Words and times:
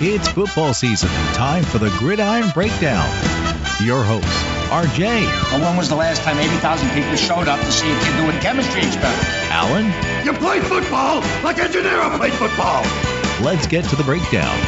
It's 0.00 0.26
football 0.26 0.74
season, 0.74 1.08
time 1.34 1.62
for 1.62 1.78
the 1.78 1.88
Gridiron 2.00 2.50
Breakdown. 2.52 3.08
Your 3.80 4.02
host, 4.02 4.26
RJ. 4.68 5.24
Well, 5.52 5.60
when 5.60 5.76
was 5.76 5.88
the 5.88 5.94
last 5.94 6.20
time 6.22 6.36
80,000 6.36 6.90
people 6.90 7.14
showed 7.14 7.46
up 7.46 7.60
to 7.60 7.70
see 7.70 7.86
a 7.90 8.00
kid 8.00 8.16
doing 8.16 8.36
chemistry 8.40 8.82
experiments? 8.84 9.24
Alan. 9.50 9.86
You 10.26 10.32
play 10.32 10.58
football 10.60 11.20
like 11.44 11.58
a 11.58 11.68
Gennaro 11.68 12.18
played 12.18 12.32
football. 12.32 12.82
Let's 13.40 13.68
get 13.68 13.84
to 13.84 13.96
the 13.96 14.02
breakdown. 14.02 14.58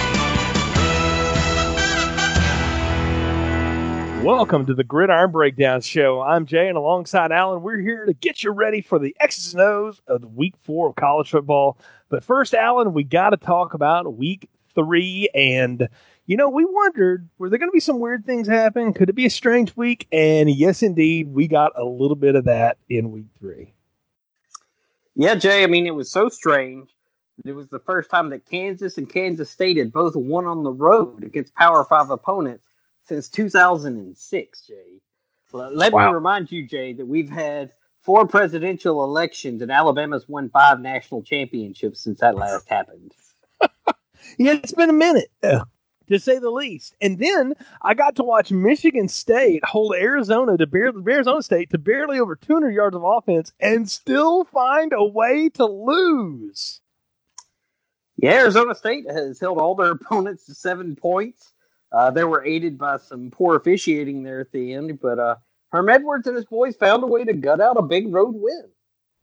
Welcome 4.25 4.67
to 4.67 4.75
the 4.75 4.85
Gridiron 4.85 5.33
Breakdown 5.33 5.81
Show. 5.81 6.21
I'm 6.21 6.47
Jay, 6.47 6.69
and 6.69 6.79
alongside 6.79 7.33
Alan, 7.33 7.63
we're 7.63 7.79
here 7.79 8.07
to 8.07 8.13
get 8.13 8.45
you 8.45 8.53
ready 8.53 8.81
for 8.81 9.01
the 9.01 9.17
X's 9.19 9.55
and 9.55 9.63
O's 9.63 10.01
of 10.07 10.21
the 10.21 10.29
Week 10.29 10.55
Four 10.63 10.91
of 10.91 10.95
college 10.95 11.31
football. 11.31 11.79
But 12.09 12.23
first, 12.23 12.55
Alan, 12.55 12.93
we 12.93 13.03
got 13.03 13.31
to 13.31 13.37
talk 13.37 13.75
about 13.75 14.17
Week 14.17 14.49
Three, 14.77 15.29
and 15.35 15.89
you 16.27 16.37
know, 16.37 16.49
we 16.49 16.65
wondered 16.65 17.29
were 17.39 17.49
there 17.49 17.59
going 17.59 17.71
to 17.71 17.75
be 17.75 17.81
some 17.81 17.99
weird 17.99 18.25
things 18.25 18.47
happen? 18.47 18.93
Could 18.93 19.09
it 19.09 19.15
be 19.15 19.27
a 19.27 19.31
strange 19.31 19.75
week? 19.77 20.07
And 20.13 20.49
yes, 20.49 20.83
indeed, 20.83 21.33
we 21.33 21.49
got 21.49 21.73
a 21.77 21.85
little 21.85 22.17
bit 22.17 22.37
of 22.37 22.45
that 22.45 22.79
in 22.89 23.11
Week 23.11 23.27
Three. 23.41 23.73
Yeah, 25.15 25.35
Jay. 25.35 25.65
I 25.65 25.67
mean, 25.67 25.87
it 25.87 25.95
was 25.95 26.11
so 26.11 26.29
strange. 26.29 26.91
It 27.45 27.53
was 27.53 27.69
the 27.69 27.79
first 27.81 28.11
time 28.11 28.31
that 28.31 28.47
Kansas 28.47 28.97
and 28.99 29.09
Kansas 29.09 29.51
State 29.51 29.77
had 29.77 29.93
both 29.93 30.15
won 30.15 30.47
on 30.47 30.63
the 30.63 30.73
road 30.73 31.25
against 31.25 31.55
Power 31.55 31.85
Five 31.85 32.11
opponents 32.11 32.67
since 33.05 33.29
2006, 33.29 34.67
Jay. 34.67 34.75
Let 35.53 35.93
wow. 35.93 36.09
me 36.09 36.15
remind 36.15 36.53
you, 36.53 36.67
Jay, 36.67 36.93
that 36.95 37.07
we've 37.07 37.31
had 37.31 37.73
four 38.07 38.27
presidential 38.27 39.03
elections 39.03 39.63
and 39.63 39.73
Alabama's 39.73 40.29
won 40.29 40.49
five 40.51 40.81
national 40.81 41.23
championships 41.23 42.01
since 42.01 42.21
that 42.21 42.37
last 42.37 42.69
happened. 42.69 43.13
Yeah, 44.39 44.53
it's 44.55 44.73
been 44.73 44.91
a 44.91 44.95
minute, 44.95 45.31
to 45.43 46.19
say 46.19 46.39
the 46.39 46.51
least. 46.51 46.95
And 47.01 47.19
then 47.19 47.55
I 47.83 47.95
got 47.95 48.17
to 48.17 48.23
watch 48.23 48.51
Michigan 48.51 49.09
State 49.09 49.65
hold 49.65 49.95
Arizona 49.95 50.57
to 50.57 50.67
barely, 50.67 51.03
Arizona 51.13 51.43
State 51.43 51.71
to 51.71 51.79
barely 51.79 52.19
over 52.19 52.37
200 52.37 52.71
yards 52.71 52.97
of 52.97 53.05
offense 53.05 53.53
and 53.61 53.89
still 53.89 54.45
find 54.45 54.93
a 54.93 55.05
way 55.05 55.49
to 55.51 55.65
lose. 55.67 56.81
Yeah, 58.17 58.33
Arizona 58.33 58.75
State 58.75 59.11
has 59.11 59.39
held 59.39 59.59
all 59.59 59.75
their 59.75 59.91
opponents 59.93 60.47
to 60.47 60.55
seven 60.55 60.97
points. 60.97 61.53
Uh, 61.93 62.11
they 62.11 62.25
were 62.25 62.45
aided 62.45 62.79
by 62.79 62.99
some 62.99 63.31
poor 63.31 63.57
officiating 63.57 64.23
there 64.23 64.41
at 64.41 64.53
the 64.53 64.75
end, 64.75 64.99
but 65.01 65.19
uh, 65.19 65.37
Herm 65.71 65.89
Edwards 65.89 66.27
and 66.27 66.37
his 66.37 66.45
boys 66.45 66.77
found 66.77 67.03
a 67.05 67.07
way 67.07 67.25
to 67.25 67.33
gut 67.33 67.61
out 67.61 67.77
a 67.77 67.83
big 67.83 68.13
road 68.13 68.35
win. 68.35 68.65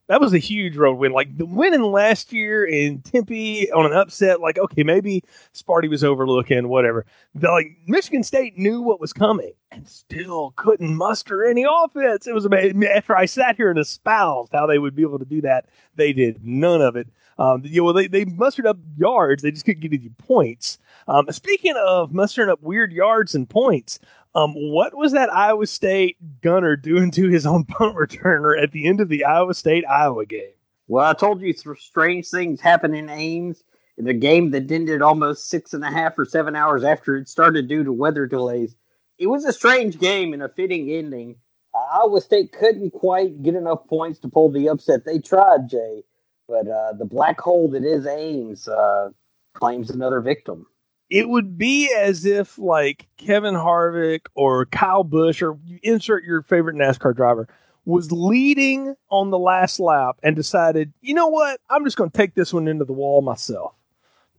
That 0.08 0.20
was 0.20 0.34
a 0.34 0.38
huge 0.38 0.76
road 0.76 0.98
win. 0.98 1.14
Like 1.14 1.38
the 1.38 1.46
winning 1.46 1.82
last 1.82 2.34
year 2.34 2.66
in 2.66 3.02
Tempe 3.02 3.72
on 3.72 3.86
an 3.86 3.94
upset, 3.94 4.42
like, 4.42 4.58
okay, 4.58 4.84
maybe 4.84 5.24
Sparty 5.54 5.90
was 5.90 6.04
overlooking, 6.04 6.68
whatever. 6.68 7.06
The, 7.36 7.50
like 7.50 7.78
Michigan 7.88 8.24
State 8.24 8.58
knew 8.58 8.82
what 8.82 9.00
was 9.00 9.14
coming 9.14 9.54
and 9.72 9.88
still 9.88 10.54
couldn't 10.58 10.96
muster 10.96 11.46
any 11.46 11.66
offense. 11.68 12.28
It 12.28 12.34
was 12.34 12.44
amazing. 12.44 12.84
After 12.86 13.16
I 13.16 13.26
sat 13.26 13.56
here 13.56 13.70
and 13.70 13.80
espoused 13.80 14.52
how 14.52 14.66
they 14.66 14.78
would 14.78 14.96
be 14.96 15.04
able 15.04 15.20
to 15.20 15.26
do 15.26 15.40
that, 15.42 15.68
they 15.96 16.12
did 16.12 16.44
none 16.44 16.82
of 16.82 16.98
it. 16.98 17.08
Um, 17.40 17.62
you 17.64 17.82
know, 17.82 17.86
well, 17.86 17.94
they, 17.94 18.08
they 18.08 18.26
mustered 18.26 18.68
up 18.68 18.78
yards, 18.98 19.42
they 19.42 19.52
just 19.52 19.66
couldn't 19.66 19.82
get 19.82 20.02
you 20.02 20.12
points. 20.20 20.78
Um, 21.08 21.26
speaking 21.32 21.76
of 21.78 22.14
mustering 22.14 22.50
up 22.50 22.62
weird 22.62 22.92
yards 22.92 23.34
and 23.34 23.50
points, 23.50 24.00
um, 24.36 24.54
what 24.54 24.96
was 24.96 25.12
that 25.12 25.32
Iowa 25.32 25.68
State 25.68 26.18
gunner 26.42 26.76
doing 26.76 27.12
to 27.12 27.30
his 27.30 27.46
own 27.46 27.66
punt 27.66 27.96
returner 27.96 28.62
at 28.62 28.72
the 28.72 28.88
end 28.88 29.00
of 29.00 29.10
the 29.10 29.26
Iowa 29.26 29.54
State 29.54 29.86
Iowa 29.88 30.26
game? 30.26 30.54
Well, 30.88 31.06
I 31.06 31.14
told 31.14 31.42
you 31.42 31.54
strange 31.54 32.30
things 32.30 32.60
happen 32.60 32.94
in 32.94 33.10
Ames 33.10 33.64
in 33.98 34.08
a 34.08 34.14
game 34.14 34.52
that 34.52 34.72
ended 34.72 35.02
almost 35.02 35.50
six 35.50 35.74
and 35.74 35.84
a 35.84 35.92
half 35.92 36.18
or 36.18 36.26
seven 36.26 36.56
hours 36.56 36.84
after 36.84 37.16
it 37.16 37.30
started 37.30 37.68
due 37.68 37.84
to 37.84 37.94
weather 37.94 38.26
delays. 38.26 38.76
It 39.20 39.28
was 39.28 39.46
a 39.46 39.54
strange 39.54 40.00
game 40.00 40.34
and 40.34 40.42
a 40.42 40.50
fitting 40.50 40.90
ending. 40.90 41.36
Iowa 41.76 42.20
State 42.22 42.52
couldn't 42.52 42.92
quite 42.92 43.42
get 43.44 43.56
enough 43.56 43.88
points 43.88 44.20
to 44.20 44.28
pull 44.28 44.52
the 44.52 44.70
upset. 44.70 45.06
They 45.06 45.20
tried, 45.20 45.70
Jay, 45.70 46.04
but 46.48 46.68
uh, 46.68 46.94
the 46.94 47.06
black 47.06 47.40
hole 47.40 47.70
that 47.70 47.84
is 47.84 48.06
Ames 48.06 48.68
uh, 48.68 49.10
claims 49.54 49.90
another 49.92 50.22
victim 50.22 50.66
it 51.14 51.30
would 51.30 51.60
be 51.60 51.94
as 51.96 52.26
if 52.26 52.58
like 52.58 53.06
Kevin 53.18 53.54
Harvick 53.54 54.22
or 54.34 54.66
Kyle 54.66 55.04
Busch 55.04 55.44
or 55.44 55.60
you 55.64 55.78
insert 55.84 56.24
your 56.24 56.42
favorite 56.42 56.76
NASCAR 56.76 57.16
driver 57.16 57.48
was 57.86 58.12
leading 58.12 58.96
on 59.12 59.30
the 59.30 59.38
last 59.38 59.80
lap 59.80 60.18
and 60.24 60.36
decided, 60.36 60.92
you 61.02 61.14
know 61.14 61.28
what, 61.28 61.62
I'm 61.70 61.84
just 61.84 61.98
going 61.98 62.10
to 62.10 62.18
take 62.18 62.34
this 62.34 62.52
one 62.52 62.68
into 62.68 62.84
the 62.84 62.94
wall 62.94 63.22
myself, 63.22 63.76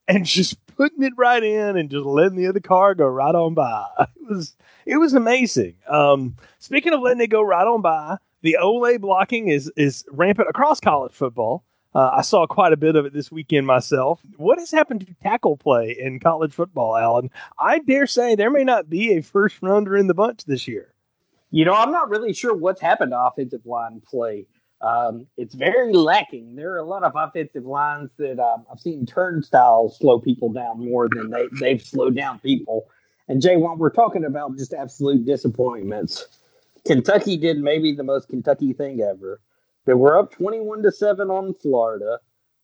and 0.09 0.27
just 0.27 0.57
putting 0.67 1.05
it 1.05 1.13
right 1.17 1.45
in 1.45 1.77
and 1.77 1.91
just 1.91 2.05
letting 2.07 2.37
the 2.37 2.49
other 2.49 2.59
car 2.59 2.97
go 2.97 3.07
right 3.07 3.37
on 3.37 3.55
by. 3.55 3.87
It 4.01 4.29
was 4.29 4.57
it 4.85 4.97
was 4.97 5.15
amazing. 5.15 5.77
Um, 5.89 6.35
speaking 6.59 6.93
of 6.93 7.01
letting 7.01 7.21
it 7.21 7.29
go 7.29 7.43
right 7.43 7.67
on 7.69 7.83
by, 7.83 8.17
the 8.43 8.57
Ole 8.57 8.99
blocking 8.99 9.47
is 9.47 9.71
is 9.77 10.05
rampant 10.11 10.49
across 10.49 10.81
college 10.81 11.13
football. 11.13 11.63
Uh, 11.95 12.11
I 12.15 12.23
saw 12.23 12.47
quite 12.47 12.73
a 12.73 12.77
bit 12.77 12.97
of 12.97 13.07
it 13.07 13.13
this 13.13 13.31
weekend 13.31 13.67
myself. 13.67 14.21
What 14.37 14.59
has 14.59 14.71
happened 14.71 15.07
to 15.07 15.15
tackle 15.23 15.57
play 15.57 15.97
in 15.99 16.19
college 16.19 16.53
football, 16.53 16.97
Alan? 16.97 17.31
I 17.59 17.79
dare 17.79 18.07
say 18.09 18.35
there 18.35 18.51
may 18.51 18.65
not 18.65 18.91
be 18.91 19.13
a 19.13 19.23
first 19.23 19.63
rounder 19.63 19.97
in 19.97 20.09
the 20.09 20.15
bunch 20.15 20.45
this 20.45 20.67
year. 20.67 20.93
You 21.53 21.65
know, 21.65 21.75
I'm 21.75 21.93
not 21.93 22.11
really 22.11 22.33
sure 22.33 22.53
what's 22.53 22.81
happened 22.81 23.13
to 23.13 23.21
offensive 23.21 23.65
line 23.65 24.03
play. 24.05 24.47
Um, 24.81 25.29
it's 25.37 25.55
very 25.55 25.93
lacking. 25.93 26.57
There 26.57 26.73
are 26.73 26.79
a 26.79 26.85
lot 26.85 27.05
of 27.05 27.13
offensive 27.15 27.65
lines 27.65 28.11
that 28.19 28.41
um, 28.41 28.67
I've 28.71 28.81
seen 28.81 29.07
turnstiles 29.07 29.97
slow 29.99 30.19
people 30.19 30.53
down 30.53 30.85
more 30.85 31.09
than 31.09 31.31
they, 31.31 31.47
they've 31.61 31.81
slowed 31.81 32.17
down 32.17 32.41
people. 32.41 32.89
And 33.29 33.41
Jay, 33.41 33.57
while 33.57 33.77
we're 33.77 33.91
talking 33.91 34.25
about 34.25 34.59
just 34.59 34.75
absolute 34.75 35.25
disappointments, 35.25 36.27
Kentucky 36.85 37.37
did 37.37 37.61
maybe 37.61 37.95
the 37.95 38.03
most 38.03 38.29
Kentucky 38.29 38.73
thing 38.73 39.01
ever. 39.01 39.41
They 39.87 39.95
were 39.95 40.19
up 40.19 40.33
21 40.33 40.83
to 40.83 40.93
7 40.93 41.31
on 41.31 41.55
Florida. 41.55 42.21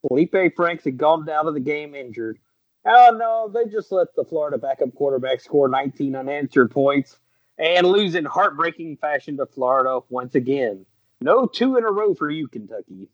Felipe 0.07 0.57
Franks 0.57 0.85
had 0.85 0.97
gone 0.97 1.29
out 1.29 1.47
of 1.47 1.55
the 1.55 1.61
game 1.61 1.95
injured. 1.95 2.39
Oh, 2.87 3.17
no, 3.19 3.51
they 3.53 3.71
just 3.71 3.93
let 3.93 4.09
the 4.17 4.25
Florida 4.25 4.57
backup 4.57 4.95
quarterback 4.95 5.41
score 5.41 5.69
19 5.69 6.17
unanswered 6.17 6.71
points 6.71 7.19
and 7.59 7.87
lose 7.87 8.15
in 8.15 8.25
heartbreaking 8.25 8.97
fashion 8.97 9.37
to 9.37 9.47
Florida 9.47 10.01
once 10.09 10.35
again. 10.35 10.87
No 11.21 11.47
two 11.47 11.77
in 11.77 11.85
a 11.85 11.93
row 11.93 12.15
for 12.15 12.31
you, 12.31 12.49
Kentucky. 12.49 13.11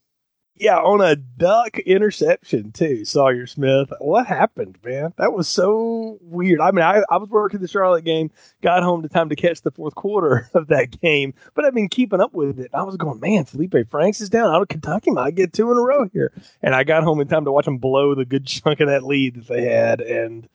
Yeah, 0.58 0.78
on 0.78 1.02
a 1.02 1.16
duck 1.16 1.78
interception 1.80 2.72
too, 2.72 3.04
Sawyer 3.04 3.46
Smith. 3.46 3.92
What 4.00 4.26
happened, 4.26 4.78
man? 4.82 5.12
That 5.18 5.34
was 5.34 5.48
so 5.48 6.16
weird. 6.22 6.60
I 6.60 6.70
mean, 6.70 6.82
I, 6.82 7.02
I 7.10 7.18
was 7.18 7.28
working 7.28 7.60
the 7.60 7.68
Charlotte 7.68 8.06
game, 8.06 8.30
got 8.62 8.82
home 8.82 9.02
to 9.02 9.08
time 9.10 9.28
to 9.28 9.36
catch 9.36 9.60
the 9.60 9.70
fourth 9.70 9.94
quarter 9.94 10.48
of 10.54 10.68
that 10.68 10.98
game, 10.98 11.34
but 11.54 11.66
I've 11.66 11.74
been 11.74 11.90
keeping 11.90 12.22
up 12.22 12.32
with 12.32 12.58
it. 12.58 12.70
I 12.72 12.84
was 12.84 12.96
going, 12.96 13.20
man, 13.20 13.44
Felipe 13.44 13.74
Franks 13.90 14.22
is 14.22 14.30
down. 14.30 14.54
Out 14.54 14.62
of 14.62 14.68
Kentucky 14.68 15.10
might 15.10 15.34
get 15.34 15.52
two 15.52 15.70
in 15.70 15.76
a 15.76 15.82
row 15.82 16.08
here. 16.10 16.32
And 16.62 16.74
I 16.74 16.84
got 16.84 17.04
home 17.04 17.20
in 17.20 17.28
time 17.28 17.44
to 17.44 17.52
watch 17.52 17.66
them 17.66 17.76
blow 17.76 18.14
the 18.14 18.24
good 18.24 18.46
chunk 18.46 18.80
of 18.80 18.88
that 18.88 19.04
lead 19.04 19.34
that 19.34 19.48
they 19.48 19.66
had. 19.66 20.00
And 20.00 20.48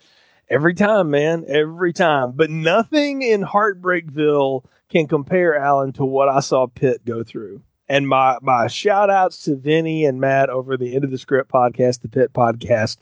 every 0.50 0.74
time, 0.74 1.12
man, 1.12 1.46
every 1.48 1.94
time. 1.94 2.32
But 2.32 2.50
nothing 2.50 3.22
in 3.22 3.44
Heartbreakville 3.44 4.66
can 4.90 5.08
compare, 5.08 5.56
Alan, 5.56 5.94
to 5.94 6.06
what 6.06 6.28
I 6.28 6.40
saw 6.40 6.66
Pitt 6.66 7.06
go 7.06 7.24
through. 7.24 7.62
And 7.91 8.07
my 8.07 8.38
my 8.41 8.68
shout 8.68 9.09
outs 9.09 9.44
to 9.44 9.57
Vinny 9.57 10.06
and 10.06 10.22
Matt 10.22 10.50
over 10.50 10.78
the 10.78 10.96
end 10.96 11.03
of 11.03 11.12
the 11.12 11.18
script 11.18 11.52
podcast, 11.52 12.00
the 12.00 12.07
Pitt 12.07 12.31
podcast. 12.31 12.96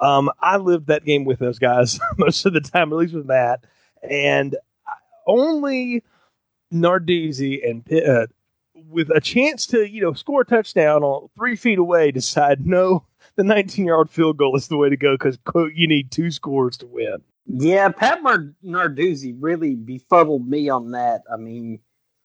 Um, 0.00 0.30
I 0.38 0.58
lived 0.58 0.88
that 0.88 1.06
game 1.06 1.24
with 1.24 1.38
those 1.38 1.58
guys 1.58 1.98
most 2.18 2.44
of 2.44 2.52
the 2.52 2.60
time, 2.60 2.92
at 2.92 2.98
least 2.98 3.14
with 3.14 3.24
Matt. 3.24 3.64
And 4.02 4.54
only 5.26 6.04
Narduzzi 6.70 7.66
and 7.66 7.86
Pitt, 7.86 8.06
uh, 8.06 8.26
with 8.90 9.08
a 9.08 9.20
chance 9.22 9.66
to 9.68 9.90
you 9.90 10.02
know 10.02 10.12
score 10.12 10.42
a 10.42 10.44
touchdown 10.44 11.02
on 11.02 11.30
three 11.38 11.56
feet 11.56 11.78
away, 11.78 12.10
decide 12.10 12.66
no, 12.66 13.02
the 13.36 13.44
19 13.44 13.86
yard 13.86 14.10
field 14.10 14.36
goal 14.36 14.54
is 14.56 14.68
the 14.68 14.76
way 14.76 14.90
to 14.90 14.96
go 14.98 15.14
because 15.14 15.38
quote 15.46 15.72
you 15.72 15.88
need 15.88 16.10
two 16.10 16.30
scores 16.30 16.76
to 16.76 16.86
win. 16.86 17.16
Yeah, 17.46 17.88
Pat 17.88 18.22
Narduzzi 18.22 19.34
really 19.40 19.74
befuddled 19.74 20.46
me 20.46 20.68
on 20.68 20.90
that. 20.90 21.22
I 21.32 21.38
mean, 21.38 21.78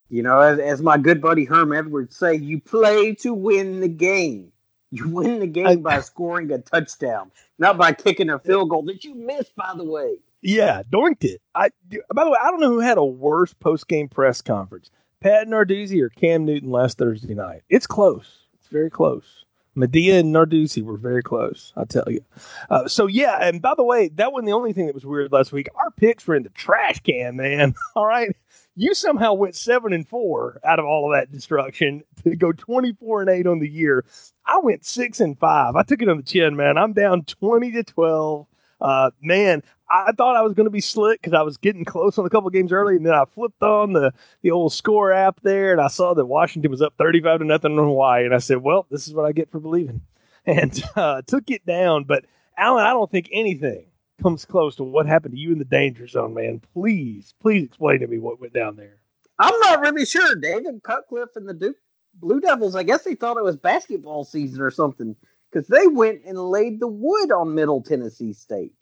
you 0.10 0.24
know, 0.24 0.40
as, 0.40 0.60
as 0.60 0.82
my 0.82 0.98
good 0.98 1.22
buddy 1.22 1.46
Herm 1.46 1.74
Edwards 1.74 2.16
say, 2.16 2.36
you 2.36 2.60
play 2.60 3.16
to 3.16 3.34
win 3.34 3.80
the 3.80 3.88
game. 3.88 4.52
You 4.92 5.08
win 5.08 5.40
the 5.40 5.48
game 5.48 5.82
by 5.82 6.02
scoring 6.02 6.52
a 6.52 6.58
touchdown, 6.58 7.32
not 7.60 7.78
by 7.78 7.94
kicking 7.94 8.30
a 8.30 8.40
field 8.40 8.70
goal 8.70 8.84
that 8.84 9.04
you 9.04 9.14
missed, 9.14 9.56
by 9.56 9.74
the 9.76 9.84
way. 9.84 10.18
Yeah, 10.42 10.84
doinked 10.90 11.26
it. 11.26 11.42
I 11.54 11.70
by 12.14 12.24
the 12.24 12.32
way, 12.32 12.38
I 12.42 12.50
don't 12.50 12.62
know 12.62 12.72
who 12.72 12.80
had 12.80 12.98
a 12.98 13.04
worse 13.04 13.54
post 13.54 13.88
game 13.88 14.08
press 14.08 14.42
conference, 14.42 14.90
Pat 15.20 15.48
Narduzzi 15.48 16.02
or 16.02 16.10
Cam 16.10 16.46
Newton 16.46 16.72
last 16.72 16.98
Thursday 16.98 17.34
night. 17.34 17.64
It's 17.70 17.88
close. 17.88 18.48
It's 18.56 18.70
very 18.70 18.90
close. 18.90 19.46
Medea 19.76 20.20
and 20.20 20.34
Narduzzi 20.34 20.84
were 20.84 20.98
very 20.98 21.22
close, 21.22 21.72
I 21.76 21.86
tell 21.86 22.06
you. 22.08 22.22
Uh, 22.70 22.88
so 22.88 23.08
yeah, 23.08 23.38
and 23.42 23.62
by 23.62 23.76
the 23.76 23.84
way, 23.84 24.10
that 24.16 24.32
wasn't 24.32 24.48
the 24.48 24.54
only 24.54 24.74
thing 24.74 24.88
that 24.88 24.96
was 24.96 25.06
weird 25.06 25.32
last 25.32 25.52
week. 25.52 25.70
Our 25.76 25.92
picks 25.92 26.26
were 26.26 26.36
in 26.36 26.44
the 26.44 26.50
trash 26.50 27.00
can, 27.02 27.36
man. 27.36 27.76
All 27.96 28.06
right, 28.06 28.36
you 28.80 28.94
somehow 28.94 29.34
went 29.34 29.56
seven 29.56 29.92
and 29.92 30.08
four 30.08 30.62
out 30.64 30.80
of 30.80 30.86
all 30.86 31.12
of 31.12 31.20
that 31.20 31.31
destruction 31.31 32.02
to 32.24 32.36
go 32.36 32.54
24 32.54 33.22
and 33.22 33.30
eight 33.30 33.46
on 33.46 33.60
the 33.60 33.68
year. 33.68 34.06
I 34.46 34.60
went 34.60 34.86
six 34.86 35.20
and 35.20 35.38
five. 35.38 35.76
I 35.76 35.84
took 35.84 36.02
it 36.02 36.08
on 36.08 36.16
the 36.16 36.24
chin, 36.24 36.56
man. 36.56 36.78
I'm 36.78 36.94
down 36.94 37.24
20 37.24 37.72
to 37.74 37.84
12. 37.84 38.48
Uh, 38.80 39.12
man, 39.22 39.62
I 39.90 40.14
thought 40.14 40.38
I 40.38 40.42
was 40.44 40.54
going 40.54 40.66
to 40.66 40.72
be 40.72 40.80
slick 40.80 41.22
because 41.22 41.34
I 41.34 41.42
was 41.42 41.58
getting 41.58 41.84
close 41.84 42.18
on 42.18 42.26
a 42.26 42.30
couple 42.30 42.50
games 42.52 42.72
early, 42.72 42.96
and 42.96 43.06
then 43.06 43.14
I 43.14 43.26
flipped 43.26 43.62
on 43.62 43.92
the 43.92 44.14
the 44.44 44.52
old 44.52 44.72
score 44.72 45.12
app 45.12 45.42
there, 45.42 45.74
and 45.74 45.82
I 45.82 45.90
saw 45.90 46.14
that 46.14 46.25
Washington 46.25 46.72
was 46.72 46.82
up 46.82 46.94
thirty 46.98 47.22
five 47.22 47.40
to 47.40 47.46
nothing 47.46 47.78
on 47.78 47.84
Hawaii, 47.86 48.24
and 48.24 48.34
I 48.34 48.38
said, 48.38 48.60
"Well, 48.60 48.86
this 48.90 49.06
is 49.08 49.14
what 49.14 49.25
I 49.25 49.34
get 49.34 49.52
for 49.52 49.60
believing," 49.60 50.02
and 50.46 50.82
uh, 50.96 51.24
took 51.28 51.52
it 51.52 51.66
down. 51.66 52.06
But 52.06 52.24
Alan, 52.58 52.86
I 52.86 52.92
don't 52.92 53.12
think 53.12 53.28
anything 53.34 53.88
comes 54.21 54.45
close 54.45 54.75
to 54.77 54.83
what 54.83 55.06
happened 55.06 55.33
to 55.33 55.39
you 55.39 55.51
in 55.51 55.60
the 55.60 55.66
danger 55.66 56.07
zone, 56.07 56.33
man. 56.33 56.62
Please, 56.74 57.33
please 57.42 57.63
explain 57.63 58.00
to 58.00 58.07
me 58.07 58.18
what 58.18 58.39
went 58.39 58.54
down 58.54 58.75
there. 58.75 58.98
I'm 59.38 59.57
not 59.62 59.81
really 59.81 60.06
sure. 60.06 60.36
David 60.36 60.83
Cutcliffe 60.83 61.36
and 61.36 61.48
the 61.48 61.54
Duke 61.54 61.77
Blue 62.16 62.42
Devils, 62.42 62.75
I 62.75 62.83
guess 62.83 63.04
they 63.04 63.16
thought 63.16 63.38
it 63.38 63.44
was 63.44 63.56
basketball 63.56 64.25
season 64.25 64.62
or 64.62 64.71
something 64.71 65.16
because 65.51 65.68
they 65.68 65.88
went 65.88 66.21
and 66.25 66.38
laid 66.38 66.80
the 66.80 66.88
wood 66.88 67.31
on 67.31 67.56
Middle 67.56 67.81
Tennessee 67.81 68.33
State. 68.33 68.74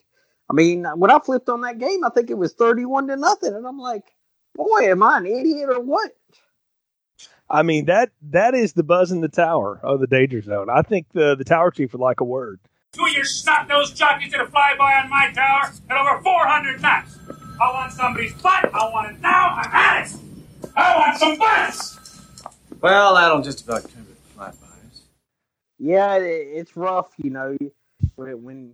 I 0.49 0.53
mean, 0.53 0.85
when 0.95 1.11
I 1.11 1.19
flipped 1.19 1.49
on 1.49 1.61
that 1.61 1.77
game, 1.77 2.03
I 2.03 2.09
think 2.09 2.29
it 2.29 2.37
was 2.37 2.53
31 2.53 3.07
to 3.07 3.17
nothing. 3.17 3.53
And 3.53 3.67
I'm 3.67 3.77
like, 3.77 4.05
boy, 4.55 4.89
am 4.89 5.03
I 5.03 5.17
an 5.17 5.25
idiot 5.25 5.69
or 5.69 5.81
what? 5.81 6.11
I 7.49 7.63
mean, 7.63 7.85
that 7.85 8.11
that 8.29 8.55
is 8.55 8.73
the 8.73 8.83
buzz 8.83 9.11
in 9.11 9.21
the 9.21 9.29
tower 9.29 9.79
of 9.81 9.99
the 9.99 10.07
danger 10.07 10.41
zone. 10.41 10.69
I 10.69 10.81
think 10.81 11.07
the, 11.13 11.35
the 11.35 11.45
tower 11.45 11.71
chief 11.71 11.93
would 11.93 12.01
like 12.01 12.19
a 12.19 12.25
word. 12.25 12.59
Two 13.27 13.31
of 13.31 13.33
your 13.33 13.65
snot-nosed 13.67 13.97
jockeys 13.97 14.31
did 14.31 14.39
a 14.39 14.45
flyby 14.45 15.03
on 15.03 15.09
my 15.09 15.31
tower 15.33 15.73
at 15.89 15.97
over 15.97 16.21
400 16.21 16.81
knots. 16.81 17.17
I 17.59 17.73
want 17.73 17.91
somebody's 17.91 18.33
butt. 18.33 18.73
I 18.73 18.89
want 18.89 19.11
it 19.11 19.21
now. 19.21 19.49
I'm 19.49 19.71
at 19.73 20.07
it. 20.07 20.15
I 20.75 20.95
want 20.97 21.17
some 21.17 21.37
butts. 21.37 22.21
Well, 22.79 23.15
that'll 23.15 23.41
just 23.41 23.65
about 23.65 23.83
cover 23.83 24.05
the 24.05 24.39
flybys. 24.39 25.01
Yeah, 25.77 26.15
it's 26.17 26.77
rough, 26.77 27.11
you 27.17 27.31
know. 27.31 27.57
When, 28.15 28.43
when 28.43 28.73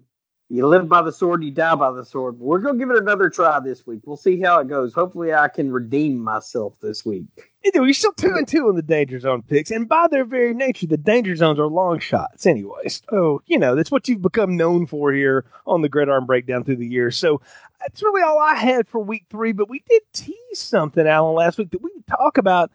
you 0.54 0.68
live 0.68 0.88
by 0.88 1.02
the 1.02 1.12
sword, 1.12 1.44
you 1.44 1.50
die 1.50 1.74
by 1.74 1.92
the 1.92 2.06
sword. 2.06 2.40
We're 2.40 2.60
gonna 2.60 2.78
give 2.78 2.92
it 2.92 2.98
another 2.98 3.28
try 3.28 3.60
this 3.60 3.88
week. 3.88 4.02
We'll 4.06 4.18
see 4.18 4.40
how 4.40 4.60
it 4.60 4.68
goes. 4.68 4.94
Hopefully, 4.94 5.34
I 5.34 5.48
can 5.48 5.72
redeem 5.72 6.20
myself 6.20 6.76
this 6.80 7.04
week. 7.04 7.26
Know, 7.74 7.84
you're 7.84 7.94
still 7.96 8.14
two 8.14 8.36
and 8.36 8.48
two 8.48 8.70
in 8.70 8.76
the 8.76 8.84
danger 8.84 9.20
zone 9.20 9.42
picks, 9.42 9.72
and 9.72 9.90
by 9.90 10.08
their 10.08 10.26
very 10.26 10.54
nature, 10.54 10.86
the 10.86 10.96
danger 10.96 11.36
zones 11.36 11.58
are 11.58 11.66
long 11.66 11.98
shots, 11.98 12.46
anyways. 12.46 13.02
So 13.10 13.42
you 13.48 13.58
know 13.58 13.74
that's 13.74 13.90
what 13.90 14.08
you've 14.08 14.22
become 14.22 14.56
known 14.56 14.86
for 14.86 15.12
here 15.12 15.44
on 15.66 15.82
the 15.82 15.90
Gridiron 15.90 16.28
Breakdown 16.28 16.64
through 16.64 16.76
the 16.76 16.86
years. 16.86 17.18
So 17.18 17.42
that's 17.80 18.04
really 18.04 18.22
all 18.22 18.38
I 18.38 18.54
had 18.54 18.88
for 18.88 19.00
week 19.00 19.26
three. 19.32 19.54
But 19.54 19.70
we 19.70 19.84
did 19.90 20.04
tease 20.14 20.36
something, 20.54 21.08
Alan, 21.08 21.34
last 21.34 21.58
week 21.58 21.72
that 21.72 21.82
we 21.82 21.90
talk 22.08 22.38
about 22.38 22.70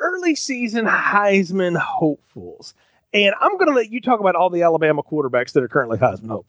early 0.00 0.34
season 0.34 0.84
Heisman 0.84 1.76
hopefuls, 1.76 2.74
and 3.14 3.36
I'm 3.40 3.56
going 3.56 3.68
to 3.68 3.74
let 3.74 3.92
you 3.92 4.00
talk 4.00 4.18
about 4.18 4.34
all 4.34 4.50
the 4.50 4.62
Alabama 4.62 5.04
quarterbacks 5.04 5.52
that 5.52 5.62
are 5.62 5.68
currently 5.68 5.98
Heisman 5.98 6.26
hopefuls. 6.26 6.46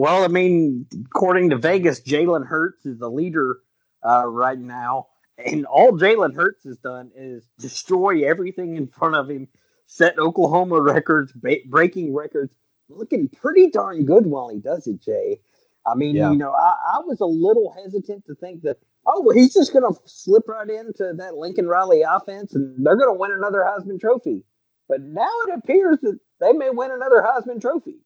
Well, 0.00 0.24
I 0.24 0.28
mean, 0.28 0.86
according 1.04 1.50
to 1.50 1.58
Vegas, 1.58 2.00
Jalen 2.00 2.46
Hurts 2.46 2.86
is 2.86 2.98
the 2.98 3.10
leader 3.10 3.58
uh, 4.02 4.26
right 4.26 4.58
now. 4.58 5.08
And 5.36 5.66
all 5.66 5.92
Jalen 5.92 6.34
Hurts 6.34 6.64
has 6.64 6.78
done 6.78 7.10
is 7.14 7.46
destroy 7.58 8.26
everything 8.26 8.76
in 8.76 8.86
front 8.86 9.14
of 9.14 9.28
him, 9.28 9.46
set 9.84 10.18
Oklahoma 10.18 10.80
records, 10.80 11.32
ba- 11.32 11.66
breaking 11.66 12.14
records, 12.14 12.54
looking 12.88 13.28
pretty 13.28 13.68
darn 13.68 14.06
good 14.06 14.24
while 14.24 14.48
he 14.48 14.58
does 14.58 14.86
it, 14.86 15.02
Jay. 15.02 15.42
I 15.86 15.94
mean, 15.96 16.16
yeah. 16.16 16.30
you 16.30 16.38
know, 16.38 16.52
I, 16.52 16.76
I, 16.94 17.00
was 17.00 17.20
a 17.20 17.26
little 17.26 17.70
hesitant 17.70 18.24
to 18.24 18.34
think 18.34 18.62
that, 18.62 18.78
oh, 19.06 19.20
well, 19.20 19.36
he's 19.36 19.52
just 19.52 19.74
going 19.74 19.84
to 19.84 20.00
slip 20.06 20.48
right 20.48 20.70
into 20.70 21.12
that 21.18 21.34
Lincoln 21.34 21.68
Riley 21.68 22.00
offense 22.00 22.54
and 22.54 22.86
they're 22.86 22.96
going 22.96 23.14
to 23.14 23.20
win 23.20 23.32
another 23.32 23.58
Heisman 23.58 24.00
Trophy. 24.00 24.44
But 24.88 25.02
now 25.02 25.28
it 25.46 25.58
appears 25.58 25.98
that 26.00 26.18
they 26.40 26.54
may 26.54 26.70
win 26.70 26.90
another 26.90 27.22
Heisman 27.22 27.60
Trophy. 27.60 27.98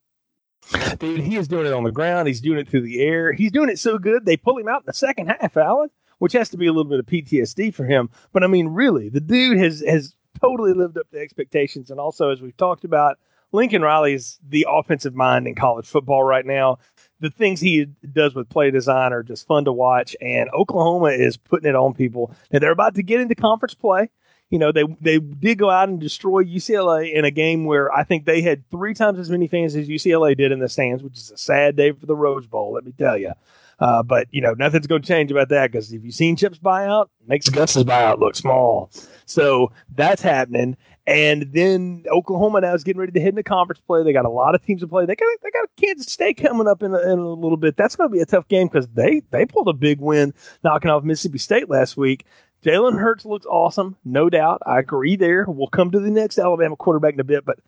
Dude, 0.98 1.20
he 1.20 1.36
is 1.36 1.48
doing 1.48 1.66
it 1.66 1.72
on 1.72 1.84
the 1.84 1.92
ground. 1.92 2.28
He's 2.28 2.40
doing 2.40 2.58
it 2.58 2.68
through 2.68 2.82
the 2.82 3.02
air. 3.02 3.32
He's 3.32 3.52
doing 3.52 3.68
it 3.68 3.78
so 3.78 3.98
good 3.98 4.24
they 4.24 4.36
pull 4.36 4.58
him 4.58 4.68
out 4.68 4.82
in 4.82 4.86
the 4.86 4.94
second 4.94 5.26
half, 5.28 5.56
Alan 5.56 5.90
which 6.18 6.32
has 6.32 6.48
to 6.50 6.56
be 6.56 6.66
a 6.66 6.72
little 6.72 6.88
bit 6.88 7.00
of 7.00 7.06
PTSD 7.06 7.74
for 7.74 7.84
him. 7.84 8.08
But 8.32 8.44
I 8.44 8.46
mean, 8.46 8.68
really, 8.68 9.08
the 9.08 9.20
dude 9.20 9.58
has 9.58 9.80
has 9.86 10.14
totally 10.40 10.72
lived 10.72 10.98
up 10.98 11.10
to 11.10 11.18
expectations. 11.18 11.90
And 11.90 12.00
also, 12.00 12.30
as 12.30 12.40
we've 12.40 12.56
talked 12.56 12.84
about, 12.84 13.18
Lincoln 13.52 13.82
Riley 13.82 14.14
is 14.14 14.38
the 14.48 14.66
offensive 14.68 15.14
mind 15.14 15.46
in 15.46 15.54
college 15.54 15.86
football 15.86 16.22
right 16.22 16.44
now. 16.44 16.78
The 17.20 17.30
things 17.30 17.60
he 17.60 17.86
does 18.12 18.34
with 18.34 18.48
play 18.48 18.70
design 18.70 19.12
are 19.12 19.22
just 19.22 19.46
fun 19.46 19.64
to 19.66 19.72
watch. 19.72 20.16
And 20.20 20.50
Oklahoma 20.50 21.10
is 21.10 21.36
putting 21.36 21.68
it 21.68 21.76
on 21.76 21.94
people. 21.94 22.34
And 22.50 22.62
they're 22.62 22.72
about 22.72 22.96
to 22.96 23.02
get 23.02 23.20
into 23.20 23.34
conference 23.34 23.74
play. 23.74 24.10
You 24.54 24.60
know, 24.60 24.70
they 24.70 24.84
they 25.00 25.18
did 25.18 25.58
go 25.58 25.68
out 25.68 25.88
and 25.88 25.98
destroy 25.98 26.44
UCLA 26.44 27.12
in 27.12 27.24
a 27.24 27.32
game 27.32 27.64
where 27.64 27.92
I 27.92 28.04
think 28.04 28.24
they 28.24 28.40
had 28.40 28.62
three 28.70 28.94
times 28.94 29.18
as 29.18 29.28
many 29.28 29.48
fans 29.48 29.74
as 29.74 29.88
UCLA 29.88 30.36
did 30.36 30.52
in 30.52 30.60
the 30.60 30.68
stands, 30.68 31.02
which 31.02 31.18
is 31.18 31.32
a 31.32 31.36
sad 31.36 31.74
day 31.74 31.90
for 31.90 32.06
the 32.06 32.14
Rose 32.14 32.46
Bowl, 32.46 32.72
let 32.72 32.84
me 32.84 32.92
tell 32.96 33.18
you. 33.18 33.32
Uh, 33.80 34.04
but 34.04 34.28
you 34.30 34.40
know, 34.40 34.54
nothing's 34.54 34.86
going 34.86 35.02
to 35.02 35.08
change 35.08 35.32
about 35.32 35.48
that 35.48 35.72
because 35.72 35.92
if 35.92 36.04
you've 36.04 36.14
seen 36.14 36.36
Chip's 36.36 36.60
buyout, 36.60 37.08
makes 37.26 37.48
Gus's 37.48 37.82
buyout 37.82 38.20
look 38.20 38.36
small. 38.36 38.92
So 39.26 39.72
that's 39.92 40.22
happening. 40.22 40.76
And 41.04 41.52
then 41.52 42.04
Oklahoma 42.08 42.60
now 42.60 42.74
is 42.74 42.84
getting 42.84 43.00
ready 43.00 43.10
to 43.10 43.20
head 43.20 43.30
into 43.30 43.42
conference 43.42 43.80
play. 43.80 44.04
They 44.04 44.12
got 44.12 44.24
a 44.24 44.30
lot 44.30 44.54
of 44.54 44.64
teams 44.64 44.82
to 44.82 44.86
play. 44.86 45.04
They 45.04 45.16
got 45.16 45.26
they 45.42 45.50
got 45.50 45.68
Kansas 45.76 46.12
State 46.12 46.36
coming 46.36 46.68
up 46.68 46.80
in 46.80 46.94
a, 46.94 46.98
in 47.00 47.18
a 47.18 47.28
little 47.28 47.56
bit. 47.56 47.76
That's 47.76 47.96
going 47.96 48.08
to 48.08 48.12
be 48.12 48.20
a 48.20 48.26
tough 48.26 48.46
game 48.46 48.68
because 48.68 48.86
they 48.94 49.20
they 49.32 49.46
pulled 49.46 49.66
a 49.66 49.72
big 49.72 50.00
win 50.00 50.32
knocking 50.62 50.92
off 50.92 51.02
Mississippi 51.02 51.38
State 51.38 51.68
last 51.68 51.96
week. 51.96 52.24
Jalen 52.64 52.98
Hurts 52.98 53.26
looks 53.26 53.44
awesome, 53.44 53.94
no 54.06 54.30
doubt. 54.30 54.62
I 54.64 54.78
agree 54.78 55.16
there. 55.16 55.44
We'll 55.46 55.66
come 55.66 55.90
to 55.90 56.00
the 56.00 56.10
next 56.10 56.38
Alabama 56.38 56.76
quarterback 56.76 57.12
in 57.12 57.20
a 57.20 57.24
bit, 57.24 57.44
but 57.44 57.58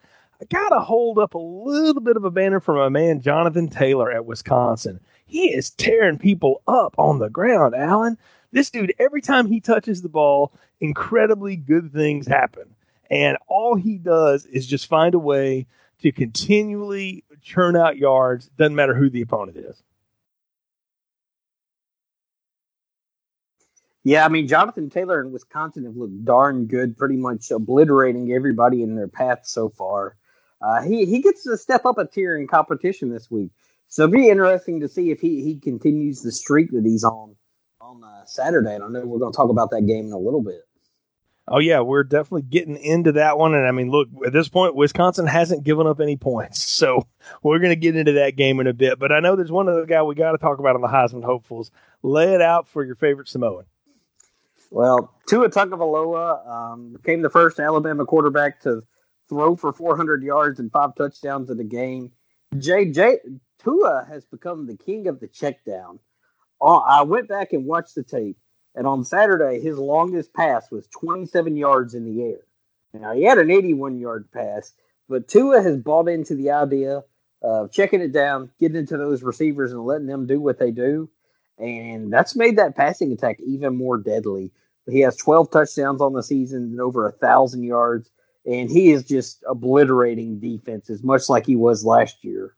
I 0.41 0.45
got 0.45 0.69
to 0.69 0.79
hold 0.79 1.19
up 1.19 1.35
a 1.35 1.39
little 1.39 2.01
bit 2.01 2.17
of 2.17 2.25
a 2.25 2.31
banner 2.31 2.59
for 2.59 2.73
my 2.73 2.89
man, 2.89 3.21
Jonathan 3.21 3.67
Taylor 3.67 4.11
at 4.11 4.25
Wisconsin. 4.25 4.99
He 5.27 5.53
is 5.53 5.69
tearing 5.69 6.17
people 6.17 6.63
up 6.67 6.95
on 6.97 7.19
the 7.19 7.29
ground, 7.29 7.75
Alan. 7.75 8.17
This 8.51 8.71
dude, 8.71 8.95
every 8.97 9.21
time 9.21 9.45
he 9.45 9.59
touches 9.59 10.01
the 10.01 10.09
ball, 10.09 10.51
incredibly 10.79 11.57
good 11.57 11.93
things 11.93 12.25
happen. 12.25 12.73
And 13.11 13.37
all 13.47 13.75
he 13.75 13.99
does 13.99 14.47
is 14.47 14.65
just 14.65 14.87
find 14.87 15.13
a 15.13 15.19
way 15.19 15.67
to 16.01 16.11
continually 16.11 17.23
churn 17.43 17.75
out 17.75 17.97
yards, 17.97 18.49
doesn't 18.57 18.75
matter 18.75 18.95
who 18.95 19.11
the 19.11 19.21
opponent 19.21 19.57
is. 19.57 19.83
Yeah, 24.07 24.23
I 24.23 24.29
mean, 24.29 24.47
Jonathan 24.47 24.89
Taylor 24.89 25.19
and 25.19 25.33
Wisconsin 25.33 25.83
have 25.83 25.97
looked 25.97 26.23
darn 26.23 26.67
good, 26.67 26.97
pretty 26.97 27.17
much 27.17 27.51
obliterating 27.51 28.31
everybody 28.31 28.81
in 28.81 28.95
their 28.95 29.09
path 29.09 29.41
so 29.43 29.67
far. 29.67 30.15
Uh, 30.61 30.81
he 30.81 31.03
he 31.03 31.21
gets 31.21 31.43
to 31.43 31.57
step 31.57 31.85
up 31.85 31.97
a 31.97 32.07
tier 32.07 32.37
in 32.37 32.47
competition 32.47 33.09
this 33.09 33.29
week, 33.29 33.51
so 33.89 34.03
it'll 34.03 34.13
be 34.13 34.29
interesting 34.29 34.79
to 34.79 34.87
see 34.87 35.11
if 35.11 35.19
he 35.19 35.43
he 35.43 35.59
continues 35.59 36.21
the 36.21 36.31
streak 36.31 36.71
that 36.71 36.85
he's 36.85 37.03
on 37.03 37.35
on 37.81 38.01
uh, 38.01 38.23
Saturday. 38.23 38.75
And 38.75 38.83
I 38.85 38.87
know 38.87 39.05
we're 39.05 39.19
going 39.19 39.33
to 39.33 39.35
talk 39.35 39.49
about 39.49 39.71
that 39.71 39.85
game 39.85 40.05
in 40.05 40.13
a 40.13 40.17
little 40.17 40.41
bit. 40.41 40.61
Oh 41.45 41.59
yeah, 41.59 41.81
we're 41.81 42.05
definitely 42.05 42.43
getting 42.43 42.77
into 42.77 43.11
that 43.11 43.37
one. 43.37 43.55
And 43.55 43.67
I 43.67 43.71
mean, 43.71 43.91
look, 43.91 44.07
at 44.25 44.31
this 44.31 44.47
point, 44.47 44.73
Wisconsin 44.73 45.27
hasn't 45.27 45.65
given 45.65 45.85
up 45.85 45.99
any 45.99 46.15
points, 46.15 46.63
so 46.65 47.05
we're 47.43 47.59
going 47.59 47.71
to 47.71 47.75
get 47.75 47.97
into 47.97 48.13
that 48.13 48.37
game 48.37 48.61
in 48.61 48.67
a 48.67 48.73
bit. 48.73 48.99
But 48.99 49.11
I 49.11 49.19
know 49.19 49.35
there's 49.35 49.51
one 49.51 49.67
other 49.67 49.85
guy 49.85 50.01
we 50.01 50.15
got 50.15 50.31
to 50.31 50.37
talk 50.37 50.59
about 50.59 50.75
on 50.75 50.81
the 50.81 50.87
Heisman 50.87 51.25
hopefuls. 51.25 51.71
Lay 52.03 52.33
it 52.35 52.41
out 52.41 52.69
for 52.69 52.85
your 52.85 52.95
favorite 52.95 53.27
Samoan. 53.27 53.65
Well, 54.69 55.13
Tua 55.27 55.49
Tagovailoa 55.49 56.47
um, 56.47 56.93
became 56.93 57.21
the 57.21 57.29
first 57.29 57.59
Alabama 57.59 58.05
quarterback 58.05 58.61
to 58.61 58.83
throw 59.29 59.55
for 59.55 59.73
400 59.73 60.23
yards 60.23 60.59
and 60.59 60.71
five 60.71 60.95
touchdowns 60.95 61.49
in 61.49 61.59
a 61.59 61.63
game. 61.63 62.11
JJ 62.55 63.17
Tua 63.63 64.05
has 64.07 64.25
become 64.25 64.65
the 64.65 64.77
king 64.77 65.07
of 65.07 65.19
the 65.19 65.27
check 65.27 65.63
down. 65.65 65.99
Uh, 66.61 66.77
I 66.77 67.03
went 67.03 67.27
back 67.27 67.53
and 67.53 67.65
watched 67.65 67.95
the 67.95 68.03
tape, 68.03 68.37
and 68.75 68.87
on 68.87 69.03
Saturday, 69.03 69.59
his 69.59 69.77
longest 69.77 70.33
pass 70.33 70.69
was 70.71 70.87
27 70.87 71.55
yards 71.55 71.93
in 71.93 72.05
the 72.05 72.23
air. 72.23 72.39
Now, 72.93 73.13
he 73.13 73.23
had 73.23 73.37
an 73.37 73.51
81 73.51 73.99
yard 73.99 74.31
pass, 74.31 74.73
but 75.07 75.27
Tua 75.27 75.61
has 75.61 75.77
bought 75.77 76.07
into 76.07 76.35
the 76.35 76.51
idea 76.51 77.03
of 77.41 77.71
checking 77.71 78.01
it 78.01 78.11
down, 78.11 78.49
getting 78.59 78.77
into 78.77 78.97
those 78.97 79.21
receivers, 79.21 79.71
and 79.71 79.85
letting 79.85 80.07
them 80.07 80.25
do 80.25 80.39
what 80.39 80.57
they 80.57 80.71
do. 80.71 81.09
And 81.57 82.11
that's 82.13 82.35
made 82.35 82.57
that 82.57 82.75
passing 82.75 83.11
attack 83.11 83.39
even 83.39 83.75
more 83.75 83.97
deadly. 83.97 84.51
He 84.89 85.01
has 85.01 85.17
12 85.17 85.51
touchdowns 85.51 86.01
on 86.01 86.13
the 86.13 86.23
season 86.23 86.63
and 86.63 86.79
over 86.79 87.07
a 87.07 87.11
thousand 87.11 87.63
yards 87.63 88.09
and 88.47 88.69
he 88.69 88.91
is 88.91 89.03
just 89.03 89.43
obliterating 89.47 90.39
defenses, 90.39 91.03
much 91.03 91.29
like 91.29 91.45
he 91.45 91.55
was 91.55 91.83
last 91.83 92.23
year. 92.23 92.55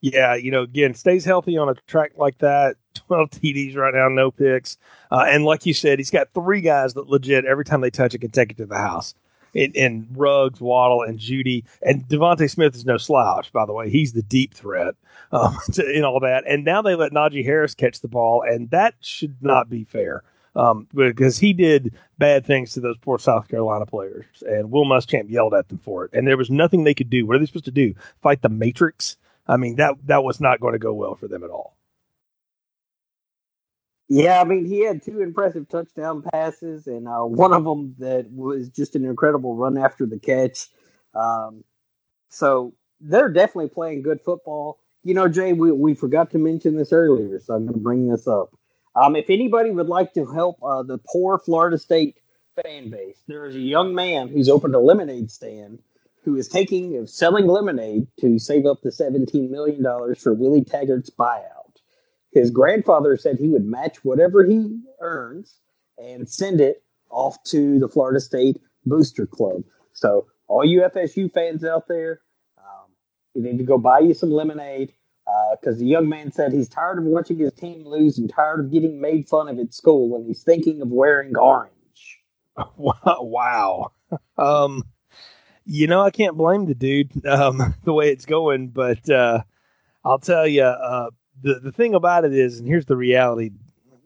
Yeah, 0.00 0.34
you 0.34 0.50
know, 0.50 0.62
again, 0.62 0.94
stays 0.94 1.24
healthy 1.24 1.56
on 1.56 1.68
a 1.68 1.74
track 1.86 2.12
like 2.16 2.38
that. 2.38 2.76
12 3.06 3.30
TDs 3.30 3.76
right 3.76 3.94
now, 3.94 4.08
no 4.08 4.30
picks. 4.30 4.76
Uh, 5.10 5.24
and 5.28 5.44
like 5.44 5.64
you 5.64 5.72
said, 5.72 5.98
he's 5.98 6.10
got 6.10 6.28
three 6.34 6.60
guys 6.60 6.94
that 6.94 7.08
legit, 7.08 7.44
every 7.44 7.64
time 7.64 7.80
they 7.80 7.90
touch 7.90 8.12
it, 8.12 8.18
can 8.18 8.30
take 8.30 8.50
it 8.50 8.56
to 8.56 8.66
the 8.66 8.76
house. 8.76 9.14
In, 9.54 9.72
in 9.72 10.06
Ruggs, 10.14 10.60
Waddle, 10.60 11.02
and 11.02 11.18
Jeudy. 11.18 11.64
And 11.82 12.06
DeVonta 12.08 12.50
Smith 12.50 12.74
is 12.74 12.84
no 12.84 12.98
slouch, 12.98 13.50
by 13.52 13.64
the 13.64 13.72
way. 13.72 13.88
He's 13.88 14.12
the 14.12 14.22
deep 14.22 14.52
threat 14.52 14.94
um, 15.32 15.56
to, 15.72 15.90
in 15.90 16.04
all 16.04 16.20
that. 16.20 16.44
And 16.46 16.64
now 16.64 16.82
they 16.82 16.94
let 16.94 17.12
Najee 17.12 17.44
Harris 17.44 17.74
catch 17.74 18.00
the 18.00 18.08
ball, 18.08 18.42
and 18.42 18.70
that 18.70 18.94
should 19.00 19.36
not 19.42 19.68
be 19.68 19.84
fair 19.84 20.22
um, 20.58 20.88
because 20.92 21.38
he 21.38 21.52
did 21.52 21.94
bad 22.18 22.44
things 22.44 22.72
to 22.72 22.80
those 22.80 22.98
poor 22.98 23.18
South 23.18 23.48
Carolina 23.48 23.86
players, 23.86 24.26
and 24.42 24.70
Will 24.70 24.84
Muschamp 24.84 25.30
yelled 25.30 25.54
at 25.54 25.68
them 25.68 25.78
for 25.78 26.04
it, 26.04 26.10
and 26.12 26.26
there 26.26 26.36
was 26.36 26.50
nothing 26.50 26.84
they 26.84 26.94
could 26.94 27.10
do. 27.10 27.26
What 27.26 27.36
are 27.36 27.38
they 27.38 27.46
supposed 27.46 27.64
to 27.66 27.70
do? 27.70 27.94
Fight 28.22 28.42
the 28.42 28.48
Matrix? 28.48 29.16
I 29.46 29.56
mean 29.56 29.76
that 29.76 29.94
that 30.06 30.24
was 30.24 30.40
not 30.40 30.60
going 30.60 30.72
to 30.72 30.78
go 30.78 30.92
well 30.92 31.14
for 31.14 31.28
them 31.28 31.44
at 31.44 31.50
all. 31.50 31.74
Yeah, 34.08 34.40
I 34.40 34.44
mean 34.44 34.64
he 34.64 34.84
had 34.84 35.02
two 35.02 35.20
impressive 35.20 35.68
touchdown 35.68 36.22
passes, 36.22 36.86
and 36.86 37.06
uh, 37.06 37.20
one 37.20 37.52
of 37.52 37.64
them 37.64 37.94
that 37.98 38.30
was 38.30 38.68
just 38.68 38.96
an 38.96 39.04
incredible 39.04 39.54
run 39.54 39.78
after 39.78 40.06
the 40.06 40.18
catch. 40.18 40.68
Um, 41.14 41.62
so 42.30 42.74
they're 43.00 43.30
definitely 43.30 43.68
playing 43.68 44.02
good 44.02 44.20
football. 44.20 44.80
You 45.04 45.14
know, 45.14 45.28
Jay, 45.28 45.52
we, 45.52 45.72
we 45.72 45.94
forgot 45.94 46.30
to 46.32 46.38
mention 46.38 46.76
this 46.76 46.92
earlier, 46.92 47.40
so 47.40 47.54
I'm 47.54 47.66
going 47.66 47.74
to 47.74 47.80
bring 47.80 48.08
this 48.08 48.26
up. 48.26 48.50
Um, 48.94 49.16
if 49.16 49.30
anybody 49.30 49.70
would 49.70 49.88
like 49.88 50.12
to 50.14 50.26
help 50.26 50.58
uh, 50.62 50.82
the 50.82 50.98
poor 50.98 51.38
Florida 51.38 51.78
State 51.78 52.16
fan 52.62 52.90
base, 52.90 53.16
there 53.28 53.46
is 53.46 53.54
a 53.54 53.60
young 53.60 53.94
man 53.94 54.28
who's 54.28 54.48
opened 54.48 54.74
a 54.74 54.80
lemonade 54.80 55.30
stand 55.30 55.78
who 56.24 56.36
is 56.36 56.48
taking 56.48 57.06
selling 57.06 57.46
lemonade 57.46 58.06
to 58.20 58.38
save 58.38 58.66
up 58.66 58.82
the 58.82 58.90
$17 58.90 59.50
million 59.50 59.82
for 60.14 60.34
Willie 60.34 60.64
Taggart's 60.64 61.10
buyout. 61.10 61.76
His 62.32 62.50
grandfather 62.50 63.16
said 63.16 63.38
he 63.38 63.48
would 63.48 63.64
match 63.64 64.04
whatever 64.04 64.44
he 64.44 64.80
earns 65.00 65.54
and 65.96 66.28
send 66.28 66.60
it 66.60 66.82
off 67.10 67.42
to 67.44 67.78
the 67.78 67.88
Florida 67.88 68.20
State 68.20 68.60
Booster 68.84 69.26
Club. 69.26 69.62
So, 69.94 70.26
all 70.46 70.64
you 70.64 70.82
FSU 70.82 71.32
fans 71.32 71.64
out 71.64 71.88
there, 71.88 72.20
you 73.38 73.44
need 73.44 73.58
to 73.58 73.64
go 73.64 73.78
buy 73.78 74.00
you 74.00 74.14
some 74.14 74.30
lemonade 74.30 74.92
because 75.60 75.76
uh, 75.76 75.78
the 75.78 75.86
young 75.86 76.08
man 76.08 76.32
said 76.32 76.52
he's 76.52 76.68
tired 76.68 76.98
of 76.98 77.04
watching 77.04 77.38
his 77.38 77.52
team 77.52 77.86
lose 77.86 78.18
and 78.18 78.30
tired 78.30 78.60
of 78.60 78.72
getting 78.72 79.00
made 79.00 79.28
fun 79.28 79.48
of 79.48 79.58
at 79.58 79.74
school, 79.74 80.16
and 80.16 80.26
he's 80.26 80.42
thinking 80.42 80.80
of 80.82 80.88
wearing 80.88 81.36
orange. 81.36 81.72
Wow. 82.76 83.92
Um, 84.36 84.82
you 85.64 85.86
know, 85.86 86.00
I 86.00 86.10
can't 86.10 86.36
blame 86.36 86.66
the 86.66 86.74
dude 86.74 87.24
um, 87.24 87.74
the 87.84 87.92
way 87.92 88.10
it's 88.10 88.26
going, 88.26 88.68
but 88.68 89.08
uh, 89.08 89.42
I'll 90.04 90.18
tell 90.18 90.46
you, 90.46 90.64
uh, 90.64 91.10
the 91.40 91.60
the 91.60 91.70
thing 91.70 91.94
about 91.94 92.24
it 92.24 92.32
is, 92.32 92.58
and 92.58 92.66
here's 92.66 92.86
the 92.86 92.96
reality: 92.96 93.50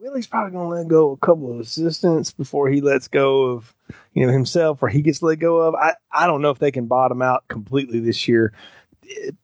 Willie's 0.00 0.26
probably 0.26 0.50
going 0.52 0.68
to 0.68 0.74
let 0.74 0.88
go 0.88 1.12
a 1.12 1.16
couple 1.16 1.50
of 1.50 1.60
assistants 1.60 2.32
before 2.32 2.68
he 2.68 2.80
lets 2.80 3.08
go 3.08 3.44
of 3.44 3.74
you 4.12 4.26
know 4.26 4.32
himself, 4.32 4.82
or 4.82 4.88
he 4.88 5.00
gets 5.00 5.22
let 5.22 5.38
go 5.38 5.58
of. 5.58 5.74
I 5.76 5.94
I 6.10 6.26
don't 6.26 6.42
know 6.42 6.50
if 6.50 6.58
they 6.58 6.72
can 6.72 6.88
bottom 6.88 7.22
out 7.22 7.44
completely 7.48 8.00
this 8.00 8.26
year. 8.28 8.52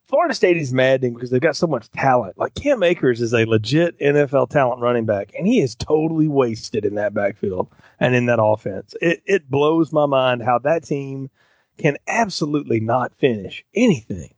Florida 0.06 0.34
State 0.34 0.56
is 0.56 0.72
maddening 0.72 1.14
because 1.14 1.30
they've 1.30 1.40
got 1.40 1.56
so 1.56 1.66
much 1.66 1.90
talent. 1.90 2.38
Like 2.38 2.54
Cam 2.54 2.82
Akers 2.82 3.20
is 3.20 3.34
a 3.34 3.44
legit 3.44 3.98
NFL 3.98 4.50
talent 4.50 4.80
running 4.80 5.06
back, 5.06 5.32
and 5.36 5.46
he 5.46 5.60
is 5.60 5.74
totally 5.74 6.28
wasted 6.28 6.84
in 6.84 6.94
that 6.96 7.14
backfield 7.14 7.68
and 8.00 8.14
in 8.14 8.26
that 8.26 8.42
offense. 8.42 8.94
It 9.00 9.22
it 9.26 9.50
blows 9.50 9.92
my 9.92 10.06
mind 10.06 10.42
how 10.42 10.58
that 10.60 10.84
team 10.84 11.30
can 11.78 11.96
absolutely 12.06 12.80
not 12.80 13.14
finish 13.14 13.64
anything. 13.74 14.34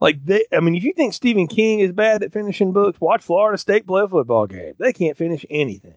Like 0.00 0.24
they, 0.24 0.44
I 0.52 0.60
mean, 0.60 0.74
if 0.74 0.84
you 0.84 0.92
think 0.92 1.12
Stephen 1.12 1.48
King 1.48 1.80
is 1.80 1.92
bad 1.92 2.22
at 2.22 2.32
finishing 2.32 2.72
books, 2.72 3.00
watch 3.00 3.22
Florida 3.22 3.58
State 3.58 3.86
play 3.86 4.02
a 4.02 4.08
football 4.08 4.46
game. 4.46 4.74
They 4.78 4.92
can't 4.92 5.16
finish 5.16 5.44
anything. 5.50 5.96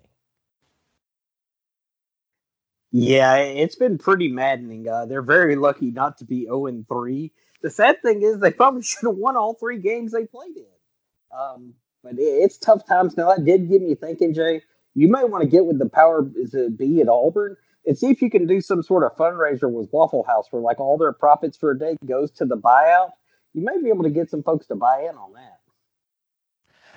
Yeah, 2.92 3.36
it's 3.38 3.76
been 3.76 3.98
pretty 3.98 4.28
maddening. 4.28 4.88
Uh, 4.88 5.06
they're 5.06 5.22
very 5.22 5.56
lucky 5.56 5.92
not 5.92 6.18
to 6.18 6.26
be 6.26 6.44
zero 6.44 6.66
and 6.66 6.86
three. 6.88 7.32
The 7.62 7.70
sad 7.70 8.02
thing 8.02 8.22
is, 8.22 8.40
they 8.40 8.52
probably 8.52 8.82
should 8.84 9.08
have 9.08 9.16
won 9.16 9.38
all 9.38 9.54
three 9.54 9.80
games 9.80 10.12
they 10.12 10.26
played 10.26 10.58
in. 10.58 11.38
Um, 11.38 11.74
but 12.04 12.14
it, 12.14 12.22
it's 12.22 12.58
tough 12.58 12.86
times 12.88 13.18
now. 13.18 13.34
That 13.34 13.46
did 13.46 13.70
get 13.70 13.82
me 13.82 13.96
thinking, 13.96 14.34
Jay. 14.34 14.62
You 14.94 15.08
might 15.08 15.30
want 15.30 15.44
to 15.44 15.50
get 15.50 15.66
with 15.66 15.80
the 15.80 15.88
power 15.88 16.22
be 16.22 17.00
at 17.00 17.08
Auburn 17.08 17.56
and 17.86 17.98
see 17.98 18.10
if 18.10 18.22
you 18.22 18.30
can 18.30 18.46
do 18.46 18.60
some 18.60 18.84
sort 18.84 19.04
of 19.06 19.16
fundraiser 19.16 19.72
with 19.72 19.88
Waffle 19.94 20.24
House 20.24 20.48
where 20.52 20.62
like 20.62 20.82
all 20.82 20.98
their 20.98 21.14
profits 21.14 21.56
for 21.56 21.72
a 21.72 21.80
day 21.80 21.96
goes 22.06 22.30
to 22.32 22.46
the 22.46 22.58
buyout 22.58 23.12
you 23.54 23.64
may 23.64 23.82
be 23.82 23.90
able 23.90 24.04
to 24.04 24.10
get 24.10 24.30
some 24.30 24.44
folks 24.44 24.68
to 24.68 24.76
buy 24.76 25.08
in 25.10 25.16
on 25.16 25.34
that. 25.34 25.51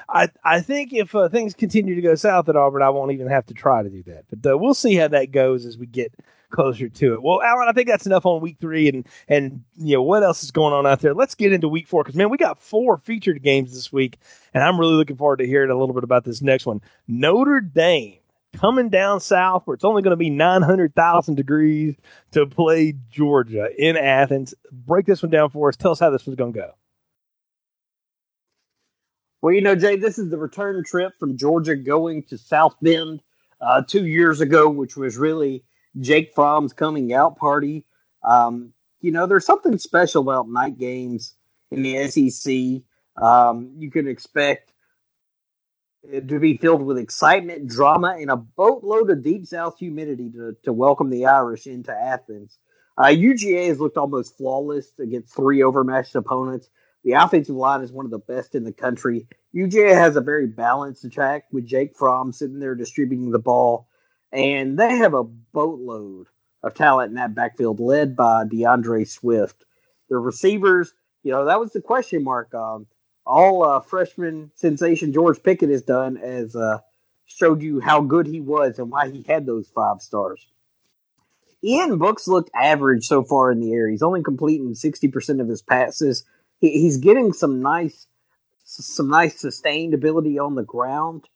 I 0.09 0.29
I 0.45 0.61
think 0.61 0.93
if 0.93 1.15
uh, 1.15 1.29
things 1.29 1.55
continue 1.55 1.95
to 1.95 2.03
go 2.03 2.15
south 2.15 2.49
at 2.49 2.57
Auburn, 2.57 2.83
I 2.83 2.91
won't 2.91 3.13
even 3.13 3.29
have 3.29 3.47
to 3.47 3.55
try 3.55 3.83
to 3.83 3.91
do 3.91 4.03
that. 4.05 4.25
But 4.31 4.53
uh, 4.53 4.59
we'll 4.59 4.75
see 4.75 4.95
how 4.95 5.09
that 5.09 5.33
goes 5.33 5.67
as 5.67 5.79
we 5.79 5.87
get 5.87 6.13
closer 6.51 6.89
to 6.89 7.15
it. 7.15 7.23
Well, 7.23 7.43
Alan, 7.43 7.69
I 7.69 7.73
think 7.73 7.89
that's 7.89 8.07
enough 8.07 8.27
on 8.27 8.41
week 8.41 8.59
three, 8.61 8.89
and 8.89 9.07
and 9.29 9.65
you 9.77 9.97
know 9.97 10.03
what 10.03 10.23
else 10.23 10.43
is 10.43 10.51
going 10.51 10.73
on 10.73 10.87
out 10.87 11.01
there. 11.01 11.15
Let's 11.15 11.35
get 11.35 11.53
into 11.53 11.69
week 11.69 11.89
four 11.89 12.03
because 12.03 12.17
man, 12.17 12.31
we 12.31 12.37
got 12.37 12.61
four 12.61 12.99
featured 12.99 13.43
games 13.43 13.73
this 13.73 13.93
week, 13.93 14.19
and 14.53 14.63
I'm 14.63 14.79
really 14.79 14.95
looking 14.95 15.17
forward 15.17 15.39
to 15.39 15.47
hearing 15.47 15.71
a 15.71 15.79
little 15.79 15.95
bit 15.95 16.05
about 16.05 16.25
this 16.25 16.43
next 16.43 16.67
one. 16.67 16.81
Notre 17.09 17.61
Dame 17.61 18.19
coming 18.55 18.89
down 18.89 19.21
south 19.21 19.67
where 19.67 19.75
it's 19.75 19.85
only 19.85 20.03
going 20.03 20.13
to 20.13 20.17
be 20.17 20.31
900,000 20.31 21.35
degrees 21.35 21.97
to 22.33 22.47
play 22.47 22.95
Georgia 23.11 23.69
in 23.77 23.97
Athens. 23.97 24.55
Break 24.71 25.07
this 25.07 25.23
one 25.23 25.31
down 25.31 25.51
for 25.51 25.69
us. 25.69 25.77
Tell 25.77 25.91
us 25.91 25.99
how 25.99 26.11
this 26.11 26.27
one's 26.27 26.37
going 26.37 26.53
to 26.53 26.59
go. 26.59 26.75
Well, 29.45 29.53
you 29.53 29.61
know, 29.61 29.75
Jay, 29.75 29.97
this 29.97 30.19
is 30.19 30.31
the 30.31 30.39
return 30.39 30.83
trip 30.85 31.19
from 31.21 31.37
Georgia 31.37 31.77
going 31.77 32.23
to 32.31 32.39
South 32.39 32.77
Bend 32.81 33.21
uh, 33.61 33.83
two 33.87 34.07
years 34.07 34.41
ago, 34.41 34.71
which 34.71 34.97
was 34.97 35.19
really 35.19 35.65
Jake 36.01 36.35
Fromm's 36.35 36.73
coming 36.73 37.13
out 37.13 37.37
party. 37.37 37.85
Um, 38.27 38.73
you 39.03 39.13
know, 39.13 39.27
there's 39.27 39.45
something 39.45 39.77
special 39.77 40.23
about 40.23 40.49
night 40.49 40.79
games 40.79 41.35
in 41.71 41.83
the 41.83 42.09
SEC. 42.09 43.23
Um, 43.23 43.75
you 43.77 43.91
can 43.91 44.09
expect 44.09 44.73
it 46.05 46.27
to 46.27 46.39
be 46.39 46.57
filled 46.57 46.81
with 46.81 46.97
excitement, 46.97 47.69
drama, 47.69 48.17
and 48.19 48.31
a 48.31 48.37
boatload 48.37 49.11
of 49.11 49.23
deep 49.23 49.45
south 49.45 49.79
humidity 49.79 50.31
to, 50.31 50.57
to 50.65 50.73
welcome 50.73 51.11
the 51.11 51.27
Irish 51.27 51.67
into 51.67 51.93
Athens. 51.93 52.57
Uh, 52.97 53.09
UGA 53.09 53.69
has 53.69 53.79
looked 53.79 53.99
almost 53.99 54.39
flawless 54.39 54.91
against 54.99 55.37
three 55.37 55.63
overmatched 55.63 56.15
opponents. 56.15 56.71
The 57.05 57.13
offensive 57.13 57.55
line 57.55 57.83
is 57.83 57.93
one 57.93 58.07
of 58.07 58.11
the 58.11 58.19
best 58.19 58.55
in 58.55 58.65
the 58.65 58.73
country. 58.73 59.27
UGA 59.55 59.95
has 59.95 60.17
a 60.17 60.23
very 60.23 60.47
balanced 60.47 61.05
attack 61.05 61.45
with 61.53 61.67
Jake 61.67 61.97
Fromm 61.97 62.33
sitting 62.33 62.59
there 62.59 62.75
distributing 62.75 63.31
the 63.31 63.39
ball, 63.39 63.87
and 64.33 64.79
they 64.79 64.97
have 64.97 65.13
a 65.15 65.23
boatload 65.23 66.29
of 66.63 66.75
talent 66.75 67.11
in 67.11 67.17
that 67.17 67.35
backfield 67.35 67.79
led 67.79 68.17
by 68.17 68.45
D'Andre 68.45 69.05
Swift. 69.05 69.65
The 70.09 70.17
receivers, 70.17 70.93
you 71.23 71.31
know, 71.31 71.45
that 71.45 71.61
was 71.61 71.73
the 71.73 71.83
question 71.83 72.25
mark. 72.25 72.55
Um, 72.55 72.87
all 73.27 73.65
uh, 73.65 73.81
freshman 73.81 74.51
sensation 74.55 75.13
George 75.13 75.43
Pickens 75.43 75.73
has 75.73 75.83
done 75.83 76.17
as 76.17 76.57
uh, 76.57 76.79
showed 77.27 77.63
you 77.63 77.81
how 77.81 78.01
good 78.01 78.27
he 78.27 78.41
was 78.41 78.79
and 78.79 78.91
why 78.91 79.11
he 79.11 79.23
had 79.23 79.47
those 79.47 79.69
five 79.69 80.01
stars. 80.01 80.47
Ian 81.63 81.97
Book's 81.99 82.29
looked 82.29 82.51
average 82.55 83.07
so 83.07 83.23
far 83.23 83.51
in 83.51 83.61
the 83.61 83.73
air. 83.73 83.89
He's 83.89 84.03
only 84.03 84.23
completing 84.23 84.75
sixty 84.75 85.09
percent 85.09 85.41
of 85.41 85.49
his 85.49 85.63
passes. 85.63 86.25
He, 86.61 86.71
he's 86.81 86.99
getting 86.99 87.33
some 87.33 87.61
nice, 87.61 88.07
some 88.65 89.09
nice 89.09 89.41
sustained 89.41 89.95
ability 89.95 90.39
on 90.39 90.55
the 90.55 90.65
ground. 90.65 91.29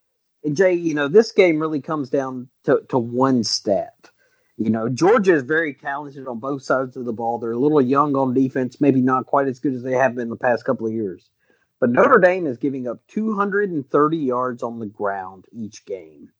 And 0.44 0.56
Jay, 0.56 0.74
you 0.74 0.94
know, 0.94 1.08
this 1.08 1.32
game 1.32 1.58
really 1.58 1.80
comes 1.80 2.10
down 2.10 2.48
to, 2.64 2.82
to 2.90 2.98
one 2.98 3.44
stat. 3.44 4.10
You 4.56 4.70
know, 4.70 4.88
Georgia 4.88 5.34
is 5.34 5.44
very 5.44 5.74
talented 5.74 6.26
on 6.26 6.40
both 6.40 6.62
sides 6.62 6.96
of 6.96 7.04
the 7.04 7.12
ball. 7.12 7.38
They're 7.38 7.52
a 7.52 7.58
little 7.58 7.80
young 7.80 8.16
on 8.16 8.34
defense, 8.34 8.80
maybe 8.80 9.00
not 9.00 9.26
quite 9.26 9.46
as 9.46 9.60
good 9.60 9.74
as 9.74 9.82
they 9.82 9.92
have 9.92 10.16
been 10.16 10.30
the 10.30 10.36
past 10.36 10.64
couple 10.64 10.86
of 10.86 10.92
years. 10.92 11.30
But 11.80 11.90
Notre 11.90 12.18
Dame 12.18 12.46
is 12.46 12.58
giving 12.58 12.88
up 12.88 12.98
230 13.08 14.16
yards 14.16 14.64
on 14.64 14.80
the 14.80 14.86
ground 14.86 15.44
each 15.52 15.84
game. 15.84 16.30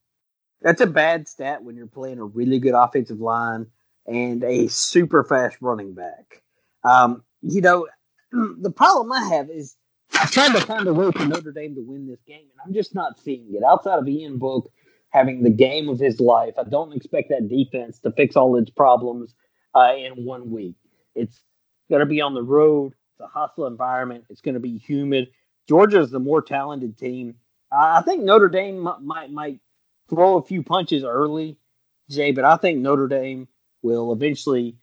That's 0.60 0.80
a 0.80 0.86
bad 0.86 1.28
stat 1.28 1.62
when 1.62 1.76
you're 1.76 1.86
playing 1.86 2.18
a 2.18 2.24
really 2.24 2.58
good 2.58 2.74
offensive 2.74 3.20
line 3.20 3.66
and 4.06 4.42
a 4.42 4.66
super 4.66 5.22
fast 5.22 5.58
running 5.60 5.94
back. 5.94 6.42
Um, 6.82 7.22
you 7.42 7.60
know, 7.60 7.86
the 8.32 8.70
problem 8.70 9.12
I 9.12 9.24
have 9.34 9.50
is 9.50 9.76
I'm 10.14 10.28
trying 10.28 10.52
to 10.52 10.60
find 10.60 10.86
a 10.86 10.94
way 10.94 11.10
for 11.12 11.26
Notre 11.26 11.52
Dame 11.52 11.74
to 11.76 11.82
win 11.82 12.06
this 12.06 12.20
game, 12.26 12.46
and 12.50 12.60
I'm 12.64 12.74
just 12.74 12.94
not 12.94 13.18
seeing 13.18 13.46
it. 13.54 13.62
Outside 13.64 13.98
of 13.98 14.08
Ian 14.08 14.38
Book 14.38 14.70
having 15.10 15.42
the 15.42 15.50
game 15.50 15.88
of 15.88 15.98
his 15.98 16.20
life, 16.20 16.54
I 16.58 16.64
don't 16.64 16.94
expect 16.94 17.30
that 17.30 17.48
defense 17.48 17.98
to 18.00 18.12
fix 18.12 18.36
all 18.36 18.56
its 18.56 18.70
problems 18.70 19.34
uh, 19.74 19.94
in 19.96 20.24
one 20.24 20.50
week. 20.50 20.76
It's 21.14 21.40
going 21.90 22.00
to 22.00 22.06
be 22.06 22.20
on 22.20 22.34
the 22.34 22.42
road. 22.42 22.94
It's 23.14 23.20
a 23.20 23.26
hostile 23.26 23.66
environment. 23.66 24.24
It's 24.28 24.40
going 24.40 24.54
to 24.54 24.60
be 24.60 24.78
humid. 24.78 25.28
Georgia 25.68 26.00
is 26.00 26.10
the 26.10 26.18
more 26.20 26.42
talented 26.42 26.98
team. 26.98 27.36
Uh, 27.70 28.00
I 28.00 28.02
think 28.02 28.22
Notre 28.22 28.48
Dame 28.48 28.78
might, 28.78 29.00
might 29.00 29.30
might 29.30 29.60
throw 30.08 30.38
a 30.38 30.42
few 30.42 30.62
punches 30.62 31.04
early, 31.04 31.58
Jay, 32.10 32.32
but 32.32 32.44
I 32.44 32.56
think 32.56 32.78
Notre 32.78 33.08
Dame 33.08 33.48
will 33.82 34.12
eventually 34.12 34.76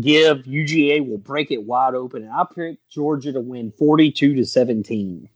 give 0.00 0.44
UGA 0.44 1.06
will 1.08 1.18
break 1.18 1.50
it 1.50 1.64
wide 1.64 1.94
open, 1.94 2.22
and 2.22 2.32
I 2.32 2.44
pick 2.54 2.78
Georgia 2.88 3.32
to 3.32 3.40
win 3.40 3.72
forty-two 3.78 4.34
to 4.34 4.44
seventeen. 4.44 5.28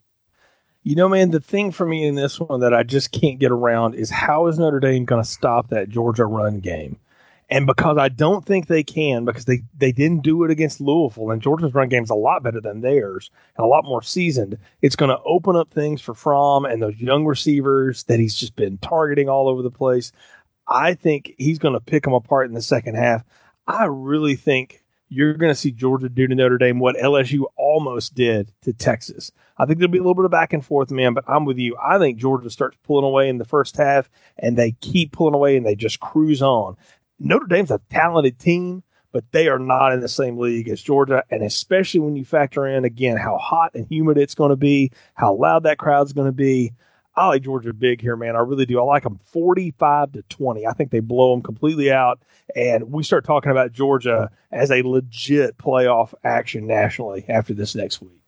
You 0.85 0.95
know, 0.95 1.09
man, 1.09 1.31
the 1.31 1.41
thing 1.41 1.73
for 1.73 1.85
me 1.85 2.07
in 2.07 2.15
this 2.15 2.41
one 2.41 2.61
that 2.61 2.73
I 2.73 2.83
just 2.83 3.13
can't 3.13 3.39
get 3.39 3.51
around 3.51 3.95
is 3.95 4.11
how 4.11 4.47
is 4.47 4.59
Notre 4.59 4.81
Dame 4.81 5.05
going 5.05 5.23
to 5.23 5.29
stop 5.29 5.69
that 5.69 5.89
Georgia 5.89 6.25
run 6.25 6.61
game? 6.61 6.99
And 7.51 7.67
because 7.67 7.97
I 7.97 8.09
don't 8.09 8.45
think 8.45 8.67
they 8.67 8.83
can, 8.83 9.25
because 9.25 9.47
they, 9.47 9.63
they 9.77 9.91
didn't 9.91 10.23
do 10.23 10.45
it 10.45 10.51
against 10.51 10.81
Louisville, 10.81 11.31
and 11.31 11.41
Georgia's 11.41 11.75
run 11.75 11.89
game 11.89 12.05
is 12.05 12.11
a 12.11 12.15
lot 12.15 12.43
better 12.43 12.61
than 12.61 12.83
theirs 12.83 13.31
and 13.57 13.65
a 13.65 13.69
lot 13.69 13.85
more 13.85 14.03
seasoned, 14.03 14.59
it's 14.83 14.97
going 14.97 15.11
to 15.11 15.23
open 15.25 15.57
up 15.57 15.73
things 15.73 16.03
for 16.03 16.15
Fromm 16.15 16.67
and 16.67 16.83
those 16.83 17.01
young 17.01 17.25
receivers 17.25 18.05
that 18.05 18.21
he's 18.21 18.35
just 18.35 18.55
been 18.55 18.77
targeting 18.79 19.31
all 19.31 19.49
over 19.49 19.63
the 19.63 19.71
place. 19.71 20.13
I 20.67 20.93
think 20.93 21.35
he's 21.39 21.59
going 21.59 21.75
to 21.75 21.81
pick 21.81 22.03
them 22.03 22.13
apart 22.13 22.49
in 22.49 22.55
the 22.55 22.63
second 22.63 22.97
half. 22.97 23.25
I 23.69 23.85
really 23.85 24.35
think 24.35 24.83
you're 25.11 25.35
going 25.35 25.53
to 25.53 25.55
see 25.55 25.71
Georgia 25.71 26.09
do 26.09 26.27
to 26.27 26.35
Notre 26.35 26.57
Dame 26.57 26.79
what 26.79 26.97
LSU 26.97 27.45
almost 27.55 28.15
did 28.15 28.51
to 28.63 28.73
Texas. 28.73 29.31
I 29.59 29.67
think 29.67 29.79
there'll 29.79 29.93
be 29.93 29.99
a 29.99 30.01
little 30.01 30.15
bit 30.15 30.25
of 30.25 30.31
back 30.31 30.55
and 30.55 30.65
forth, 30.65 30.91
man, 30.91 31.13
but 31.13 31.25
I'm 31.29 31.45
with 31.45 31.59
you. 31.59 31.77
I 31.83 31.99
think 31.99 32.19
Georgia 32.19 32.49
starts 32.49 32.79
pulling 32.83 33.05
away 33.05 33.29
in 33.29 33.37
the 33.37 33.45
first 33.45 33.77
half, 33.77 34.09
and 34.39 34.57
they 34.57 34.73
keep 34.81 35.13
pulling 35.13 35.35
away, 35.35 35.57
and 35.57 35.67
they 35.67 35.75
just 35.75 36.01
cruise 36.01 36.41
on. 36.41 36.79
Notre 37.19 37.47
Dame's 37.47 37.71
a 37.71 37.81
talented 37.91 38.39
team, 38.39 38.83
but 39.13 39.25
they 39.33 39.49
are 39.49 39.59
not 39.59 39.93
in 39.93 40.01
the 40.01 40.09
same 40.09 40.39
league 40.39 40.69
as 40.71 40.81
Georgia, 40.81 41.23
and 41.31 41.43
especially 41.43 42.01
when 42.01 42.17
you 42.17 42.25
factor 42.25 42.67
in 42.67 42.87
again 42.87 43.19
how 43.19 43.37
hot 43.37 43.73
and 43.75 43.87
humid 43.91 44.17
it's 44.17 44.35
going 44.35 44.51
to 44.51 44.57
be, 44.57 44.93
how 45.13 45.35
loud 45.35 45.65
that 45.65 45.79
crowd's 45.79 46.15
going 46.15 46.29
to 46.29 46.33
be. 46.33 46.73
I 47.19 47.27
like 47.27 47.43
Georgia 47.43 47.73
big 47.73 48.01
here, 48.01 48.15
man. 48.15 48.37
I 48.37 48.41
really 48.41 48.65
do. 48.65 48.79
I 48.79 48.85
like 48.85 49.03
them 49.03 49.19
45 49.33 50.13
to 50.13 50.23
20. 50.23 50.69
I 50.69 50.73
think 50.73 50.93
they 50.93 51.01
blow 51.01 51.33
them 51.33 51.43
completely 51.43 51.91
out. 51.91 52.23
And 52.55 52.93
we 52.93 53.03
start 53.03 53.25
talking 53.25 53.51
about 53.51 53.73
Georgia 53.73 54.31
as 54.53 54.71
a 54.71 54.83
legit 54.83 55.59
playoff 55.59 56.15
action 56.23 56.69
nationally 56.69 57.25
after 57.29 57.55
this 57.55 57.75
next 57.75 58.01
week. 58.01 58.23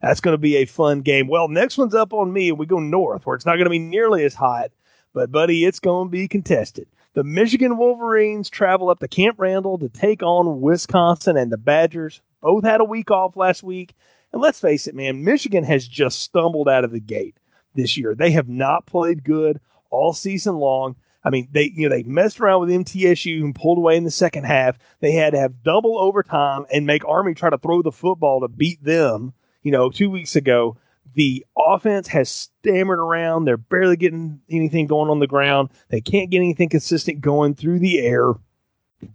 That's 0.00 0.20
going 0.20 0.34
to 0.34 0.38
be 0.38 0.58
a 0.58 0.64
fun 0.64 1.00
game. 1.00 1.26
Well, 1.26 1.48
next 1.48 1.76
one's 1.76 1.94
up 1.94 2.12
on 2.12 2.32
me, 2.32 2.50
and 2.50 2.58
we 2.58 2.66
go 2.66 2.78
north 2.78 3.26
where 3.26 3.34
it's 3.34 3.44
not 3.44 3.56
going 3.56 3.64
to 3.64 3.70
be 3.70 3.80
nearly 3.80 4.24
as 4.24 4.34
hot, 4.34 4.70
but 5.12 5.32
buddy, 5.32 5.64
it's 5.64 5.80
going 5.80 6.06
to 6.06 6.12
be 6.12 6.28
contested. 6.28 6.86
The 7.14 7.24
Michigan 7.24 7.78
Wolverines 7.78 8.48
travel 8.48 8.90
up 8.90 9.00
to 9.00 9.08
Camp 9.08 9.40
Randall 9.40 9.78
to 9.78 9.88
take 9.88 10.22
on 10.22 10.60
Wisconsin, 10.60 11.36
and 11.36 11.50
the 11.50 11.58
Badgers 11.58 12.22
both 12.40 12.62
had 12.62 12.80
a 12.80 12.84
week 12.84 13.10
off 13.10 13.36
last 13.36 13.64
week. 13.64 13.92
And 14.32 14.40
let's 14.40 14.60
face 14.60 14.86
it, 14.86 14.94
man, 14.94 15.24
Michigan 15.24 15.64
has 15.64 15.88
just 15.88 16.20
stumbled 16.20 16.68
out 16.68 16.84
of 16.84 16.92
the 16.92 17.00
gate 17.00 17.34
this 17.74 17.96
year. 17.96 18.14
They 18.14 18.30
have 18.32 18.48
not 18.48 18.86
played 18.86 19.24
good 19.24 19.60
all 19.90 20.12
season 20.12 20.56
long. 20.56 20.96
I 21.22 21.30
mean, 21.30 21.48
they 21.52 21.70
you 21.74 21.88
know 21.88 21.94
they 21.94 22.02
messed 22.02 22.40
around 22.40 22.60
with 22.60 22.70
MTSU 22.70 23.42
and 23.42 23.54
pulled 23.54 23.78
away 23.78 23.96
in 23.96 24.04
the 24.04 24.10
second 24.10 24.44
half. 24.44 24.78
They 25.00 25.12
had 25.12 25.34
to 25.34 25.38
have 25.38 25.62
double 25.62 25.98
overtime 25.98 26.64
and 26.72 26.86
make 26.86 27.06
Army 27.06 27.34
try 27.34 27.50
to 27.50 27.58
throw 27.58 27.82
the 27.82 27.92
football 27.92 28.40
to 28.40 28.48
beat 28.48 28.82
them. 28.82 29.34
You 29.62 29.72
know, 29.72 29.90
two 29.90 30.08
weeks 30.08 30.36
ago, 30.36 30.78
the 31.14 31.44
offense 31.58 32.08
has 32.08 32.30
stammered 32.30 32.98
around. 32.98 33.44
They're 33.44 33.56
barely 33.56 33.96
getting 33.96 34.40
anything 34.48 34.86
going 34.86 35.10
on 35.10 35.18
the 35.18 35.26
ground. 35.26 35.70
They 35.88 36.00
can't 36.00 36.30
get 36.30 36.38
anything 36.38 36.68
consistent 36.68 37.20
going 37.20 37.54
through 37.54 37.80
the 37.80 37.98
air. 38.00 38.32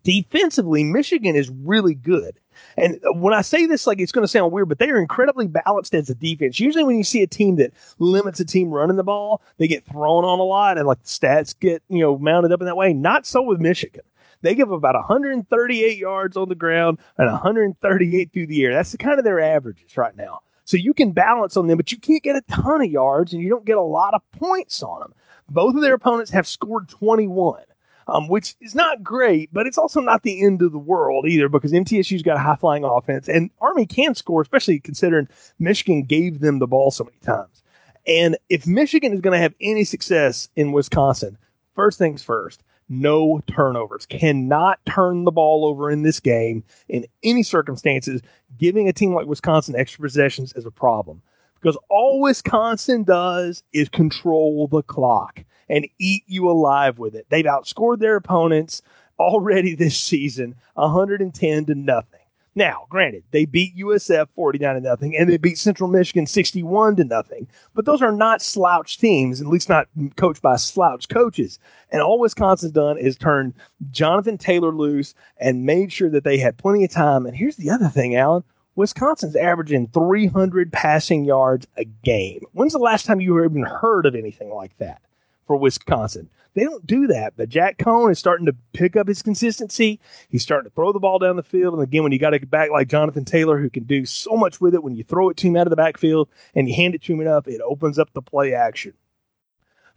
Defensively, 0.03 0.83
Michigan 0.83 1.35
is 1.35 1.49
really 1.49 1.93
good. 1.93 2.39
And 2.77 2.99
when 3.15 3.33
I 3.33 3.41
say 3.41 3.65
this, 3.65 3.85
like 3.85 3.99
it's 3.99 4.11
going 4.11 4.23
to 4.23 4.27
sound 4.27 4.51
weird, 4.51 4.69
but 4.69 4.79
they 4.79 4.89
are 4.89 4.99
incredibly 4.99 5.47
balanced 5.47 5.93
as 5.93 6.09
a 6.09 6.15
defense. 6.15 6.59
Usually, 6.59 6.83
when 6.83 6.97
you 6.97 7.03
see 7.03 7.21
a 7.21 7.27
team 7.27 7.57
that 7.57 7.73
limits 7.99 8.39
a 8.39 8.45
team 8.45 8.69
running 8.69 8.97
the 8.97 9.03
ball, 9.03 9.41
they 9.57 9.67
get 9.67 9.85
thrown 9.85 10.23
on 10.23 10.39
a 10.39 10.43
lot, 10.43 10.77
and 10.77 10.87
like 10.87 11.01
the 11.03 11.09
stats 11.09 11.57
get 11.57 11.83
you 11.89 11.99
know 11.99 12.17
mounted 12.17 12.51
up 12.51 12.61
in 12.61 12.65
that 12.65 12.77
way. 12.77 12.93
Not 12.93 13.25
so 13.25 13.41
with 13.41 13.59
Michigan. 13.59 14.03
They 14.41 14.53
give 14.53 14.71
about 14.71 14.95
138 14.95 15.97
yards 15.97 16.37
on 16.37 16.49
the 16.49 16.55
ground 16.55 16.99
and 17.17 17.31
138 17.31 18.31
through 18.31 18.47
the 18.47 18.63
air. 18.63 18.73
That's 18.73 18.91
the 18.91 18.97
kind 18.97 19.17
of 19.17 19.25
their 19.25 19.39
averages 19.39 19.97
right 19.97 20.15
now. 20.15 20.41
So 20.65 20.77
you 20.77 20.93
can 20.93 21.11
balance 21.11 21.57
on 21.57 21.67
them, 21.67 21.77
but 21.77 21.91
you 21.91 21.97
can't 21.97 22.23
get 22.23 22.35
a 22.35 22.41
ton 22.41 22.81
of 22.81 22.91
yards 22.91 23.33
and 23.33 23.41
you 23.41 23.49
don't 23.49 23.65
get 23.65 23.77
a 23.77 23.81
lot 23.81 24.13
of 24.13 24.21
points 24.31 24.83
on 24.83 24.99
them. 24.99 25.13
Both 25.49 25.75
of 25.75 25.81
their 25.81 25.93
opponents 25.93 26.31
have 26.31 26.47
scored 26.47 26.89
21 26.89 27.63
um, 28.07 28.27
which 28.27 28.55
is 28.61 28.75
not 28.75 29.03
great, 29.03 29.51
but 29.53 29.67
it's 29.67 29.77
also 29.77 29.99
not 29.99 30.23
the 30.23 30.43
end 30.43 30.61
of 30.61 30.71
the 30.71 30.77
world 30.77 31.25
either 31.27 31.49
because 31.49 31.71
MTSU's 31.71 32.21
got 32.21 32.37
a 32.37 32.41
high 32.41 32.55
flying 32.55 32.83
offense 32.83 33.27
and 33.27 33.49
Army 33.61 33.85
can 33.85 34.15
score, 34.15 34.41
especially 34.41 34.79
considering 34.79 35.27
Michigan 35.59 36.03
gave 36.03 36.39
them 36.39 36.59
the 36.59 36.67
ball 36.67 36.91
so 36.91 37.03
many 37.03 37.17
times. 37.23 37.63
And 38.07 38.37
if 38.49 38.67
Michigan 38.67 39.13
is 39.13 39.21
going 39.21 39.33
to 39.35 39.41
have 39.41 39.55
any 39.59 39.83
success 39.83 40.49
in 40.55 40.71
Wisconsin, 40.71 41.37
first 41.73 41.97
things 41.97 42.23
first, 42.23 42.63
no 42.87 43.41
turnovers. 43.47 44.05
Cannot 44.05 44.79
turn 44.85 45.23
the 45.23 45.31
ball 45.31 45.65
over 45.65 45.89
in 45.89 46.03
this 46.03 46.19
game 46.19 46.63
in 46.87 47.05
any 47.23 47.41
circumstances. 47.41 48.21
Giving 48.59 48.87
a 48.87 48.93
team 48.93 49.13
like 49.13 49.25
Wisconsin 49.25 49.75
extra 49.75 50.03
possessions 50.03 50.53
is 50.53 50.65
a 50.65 50.71
problem 50.71 51.23
because 51.65 51.79
all 51.89 52.21
Wisconsin 52.21 53.03
does 53.03 53.63
is 53.73 53.89
control 53.89 54.67
the 54.67 54.83
clock 54.83 55.43
and 55.67 55.87
eat 55.97 56.21
you 56.27 56.47
alive 56.47 56.99
with 56.99 57.15
it. 57.15 57.25
They've 57.29 57.43
outscored 57.43 57.97
their 57.97 58.17
opponents 58.17 58.83
already 59.17 59.73
this 59.75 59.97
season 59.97 60.53
110 60.75 61.65
to 61.65 61.73
nothing. 61.73 62.19
Now, 62.53 62.85
granted, 62.87 63.23
they 63.31 63.45
beat 63.45 63.75
USF 63.77 64.27
49 64.35 64.75
to 64.75 64.81
nothing 64.81 65.17
and 65.17 65.27
they 65.27 65.37
beat 65.37 65.57
Central 65.57 65.89
Michigan 65.89 66.27
61 66.27 66.97
to 66.97 67.03
nothing, 67.03 67.47
but 67.73 67.85
those 67.85 68.03
are 68.03 68.11
not 68.11 68.43
slouch 68.43 68.99
teams, 68.99 69.41
at 69.41 69.47
least 69.47 69.67
not 69.67 69.87
coached 70.17 70.43
by 70.43 70.57
slouch 70.57 71.09
coaches. 71.09 71.57
And 71.89 71.99
all 71.99 72.19
Wisconsin's 72.19 72.73
done 72.73 72.99
is 72.99 73.17
turn 73.17 73.55
Jonathan 73.89 74.37
Taylor 74.37 74.71
loose 74.71 75.15
and 75.37 75.65
made 75.65 75.91
sure 75.91 76.11
that 76.11 76.23
they 76.23 76.37
had 76.37 76.59
plenty 76.59 76.85
of 76.85 76.91
time. 76.91 77.25
And 77.25 77.35
here's 77.35 77.55
the 77.55 77.71
other 77.71 77.89
thing, 77.89 78.15
Alan. 78.15 78.43
Wisconsin's 78.75 79.35
averaging 79.35 79.87
300 79.87 80.71
passing 80.71 81.25
yards 81.25 81.67
a 81.77 81.85
game. 81.85 82.41
When's 82.53 82.73
the 82.73 82.79
last 82.79 83.05
time 83.05 83.21
you 83.21 83.43
even 83.43 83.63
heard 83.63 84.05
of 84.05 84.15
anything 84.15 84.49
like 84.49 84.77
that? 84.77 85.01
for 85.45 85.55
Wisconsin. 85.55 86.29
They 86.53 86.63
don't 86.63 86.87
do 86.87 87.07
that, 87.07 87.33
but 87.35 87.49
Jack 87.49 87.77
Coan 87.77 88.11
is 88.11 88.19
starting 88.19 88.45
to 88.45 88.55
pick 88.73 88.95
up 88.95 89.07
his 89.07 89.21
consistency. 89.21 89.99
He's 90.29 90.41
starting 90.41 90.69
to 90.69 90.73
throw 90.73 90.93
the 90.93 90.99
ball 90.99 91.19
down 91.19 91.35
the 91.35 91.43
field. 91.43 91.73
And 91.73 91.83
again, 91.83 92.03
when 92.03 92.13
you 92.13 92.19
got 92.19 92.33
a 92.33 92.39
back 92.39 92.71
like 92.71 92.87
Jonathan 92.87 93.25
Taylor 93.25 93.59
who 93.59 93.69
can 93.69 93.83
do 93.83 94.05
so 94.05 94.37
much 94.37 94.61
with 94.61 94.73
it, 94.73 94.83
when 94.83 94.95
you 94.95 95.03
throw 95.03 95.29
it 95.29 95.37
to 95.37 95.47
him 95.47 95.57
out 95.57 95.67
of 95.67 95.69
the 95.69 95.75
backfield 95.75 96.29
and 96.55 96.69
you 96.69 96.75
hand 96.75 96.95
it 96.95 97.03
to 97.03 97.13
him 97.13 97.21
enough, 97.21 97.47
it 97.47 97.61
opens 97.61 97.99
up 97.99 98.11
the 98.13 98.21
play 98.21 98.53
action. 98.53 98.93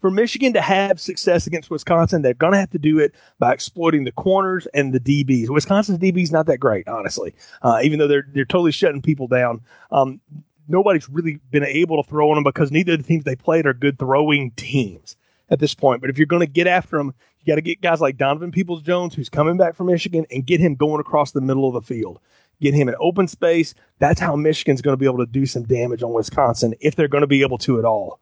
For 0.01 0.11
Michigan 0.11 0.53
to 0.53 0.61
have 0.61 1.01
success 1.01 1.47
against 1.47 1.71
Wisconsin, 1.71 2.23
they're 2.23 2.35
going 2.35 2.53
to 2.53 2.59
have 2.59 2.71
to 2.71 2.79
do 2.79 3.01
it 3.01 3.15
by 3.39 3.53
exploiting 3.53 4.05
the 4.05 4.13
corners 4.13 4.69
and 4.73 4.93
the 4.93 5.01
DBs. 5.01 5.49
Wisconsin's 5.49 5.99
DBs 5.99 6.31
not 6.31 6.47
that 6.47 6.59
great, 6.59 6.87
honestly, 6.87 7.35
uh, 7.63 7.81
even 7.83 7.99
though 7.99 8.07
they're 8.07 8.27
they're 8.33 8.45
totally 8.45 8.73
shutting 8.73 9.03
people 9.03 9.27
down. 9.27 9.61
Um, 9.91 10.21
nobody's 10.69 11.09
really 11.09 11.41
been 11.51 11.65
able 11.65 12.03
to 12.03 12.09
throw 12.09 12.31
on 12.31 12.37
them 12.37 12.45
because 12.45 12.71
neither 12.71 12.93
of 12.93 12.99
the 12.99 13.05
teams 13.05 13.25
they 13.25 13.35
played 13.35 13.67
are 13.67 13.75
good 13.75 13.99
throwing 13.99 14.53
teams 14.53 15.17
at 15.51 15.59
this 15.59 15.75
point. 15.75 16.01
But 16.01 16.11
if 16.11 16.19
you're 16.19 16.27
going 16.27 16.47
to 16.47 16.53
get 16.53 16.67
after 16.67 16.97
them, 16.97 17.15
you 17.41 17.53
got 17.53 17.57
to 17.57 17.63
get 17.63 17.81
guys 17.81 18.01
like 18.01 18.19
Donovan 18.19 18.53
Peoples 18.53 18.83
Jones, 18.83 19.15
who's 19.15 19.29
coming 19.29 19.57
back 19.57 19.75
from 19.75 19.87
Michigan, 19.87 20.27
and 20.31 20.47
get 20.47 20.61
him 20.61 20.75
going 20.75 21.01
across 21.01 21.33
the 21.33 21.41
middle 21.41 21.67
of 21.67 21.75
the 21.75 21.83
field. 21.83 22.21
Get 22.61 22.75
him 22.75 22.89
in 22.89 22.95
open 23.01 23.29
space. 23.29 23.75
That's 24.01 24.21
how 24.21 24.37
Michigan's 24.37 24.83
going 24.83 24.93
to 24.93 24.99
be 24.99 25.07
able 25.07 25.19
to 25.19 25.27
do 25.27 25.47
some 25.47 25.63
damage 25.63 26.03
on 26.03 26.13
Wisconsin 26.13 26.75
if 26.81 26.97
they're 26.97 27.09
going 27.09 27.23
to 27.23 27.29
be 27.29 27.43
able 27.43 27.59
to 27.59 27.79
at 27.79 27.85
all. 27.85 28.19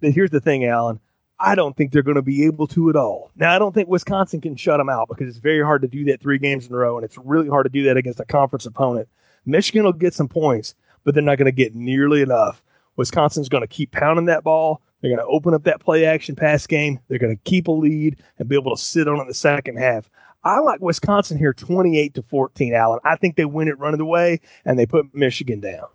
But 0.00 0.12
here's 0.12 0.30
the 0.30 0.40
thing, 0.40 0.64
Alan. 0.64 1.00
I 1.38 1.54
don't 1.54 1.76
think 1.76 1.92
they're 1.92 2.02
going 2.02 2.16
to 2.16 2.22
be 2.22 2.44
able 2.46 2.66
to 2.68 2.88
at 2.88 2.96
all. 2.96 3.30
Now, 3.36 3.54
I 3.54 3.58
don't 3.58 3.74
think 3.74 3.88
Wisconsin 3.88 4.40
can 4.40 4.56
shut 4.56 4.78
them 4.78 4.88
out 4.88 5.08
because 5.08 5.28
it's 5.28 5.38
very 5.38 5.62
hard 5.62 5.82
to 5.82 5.88
do 5.88 6.04
that 6.06 6.20
three 6.20 6.38
games 6.38 6.66
in 6.66 6.72
a 6.72 6.76
row, 6.76 6.96
and 6.96 7.04
it's 7.04 7.18
really 7.18 7.48
hard 7.48 7.66
to 7.66 7.70
do 7.70 7.82
that 7.84 7.96
against 7.96 8.20
a 8.20 8.24
conference 8.24 8.64
opponent. 8.64 9.08
Michigan 9.44 9.84
will 9.84 9.92
get 9.92 10.14
some 10.14 10.28
points, 10.28 10.74
but 11.04 11.14
they're 11.14 11.22
not 11.22 11.38
going 11.38 11.46
to 11.46 11.52
get 11.52 11.74
nearly 11.74 12.22
enough. 12.22 12.62
Wisconsin's 12.96 13.50
going 13.50 13.62
to 13.62 13.68
keep 13.68 13.92
pounding 13.92 14.24
that 14.26 14.44
ball. 14.44 14.80
They're 15.00 15.14
going 15.14 15.24
to 15.24 15.30
open 15.30 15.52
up 15.52 15.64
that 15.64 15.80
play 15.80 16.06
action 16.06 16.34
pass 16.34 16.66
game. 16.66 16.98
They're 17.08 17.18
going 17.18 17.36
to 17.36 17.42
keep 17.44 17.68
a 17.68 17.72
lead 17.72 18.16
and 18.38 18.48
be 18.48 18.56
able 18.56 18.74
to 18.74 18.82
sit 18.82 19.06
on 19.06 19.18
it 19.18 19.22
in 19.22 19.28
the 19.28 19.34
second 19.34 19.76
half. 19.76 20.10
I 20.42 20.60
like 20.60 20.80
Wisconsin 20.80 21.36
here 21.36 21.52
28 21.52 22.14
to 22.14 22.22
14, 22.22 22.72
Alan. 22.72 23.00
I 23.04 23.16
think 23.16 23.36
they 23.36 23.44
win 23.44 23.68
it 23.68 23.78
running 23.78 24.00
away 24.00 24.40
and 24.64 24.78
they 24.78 24.86
put 24.86 25.14
Michigan 25.14 25.60
down. 25.60 25.86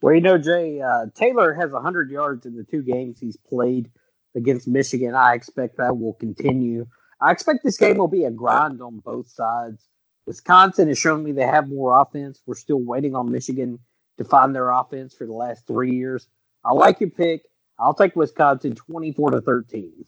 Well, 0.00 0.14
you 0.14 0.20
know, 0.20 0.38
Jay, 0.38 0.80
uh, 0.80 1.06
Taylor 1.14 1.54
has 1.54 1.72
100 1.72 2.10
yards 2.10 2.46
in 2.46 2.56
the 2.56 2.64
two 2.64 2.82
games 2.82 3.18
he's 3.18 3.36
played 3.36 3.90
against 4.36 4.68
Michigan. 4.68 5.14
I 5.14 5.34
expect 5.34 5.78
that 5.78 5.98
will 5.98 6.14
continue. 6.14 6.86
I 7.20 7.32
expect 7.32 7.64
this 7.64 7.78
game 7.78 7.98
will 7.98 8.08
be 8.08 8.24
a 8.24 8.30
grind 8.30 8.80
on 8.80 8.98
both 8.98 9.28
sides. 9.28 9.88
Wisconsin 10.26 10.88
has 10.88 10.98
shown 10.98 11.24
me 11.24 11.32
they 11.32 11.42
have 11.42 11.68
more 11.68 12.00
offense. 12.00 12.40
We're 12.46 12.54
still 12.54 12.80
waiting 12.80 13.16
on 13.16 13.32
Michigan 13.32 13.80
to 14.18 14.24
find 14.24 14.54
their 14.54 14.70
offense 14.70 15.14
for 15.14 15.26
the 15.26 15.32
last 15.32 15.66
three 15.66 15.94
years. 15.94 16.28
I 16.64 16.74
like 16.74 17.00
your 17.00 17.10
pick. 17.10 17.42
I'll 17.78 17.94
take 17.94 18.14
Wisconsin 18.14 18.74
24 18.74 19.30
to 19.32 19.40
13. 19.40 20.04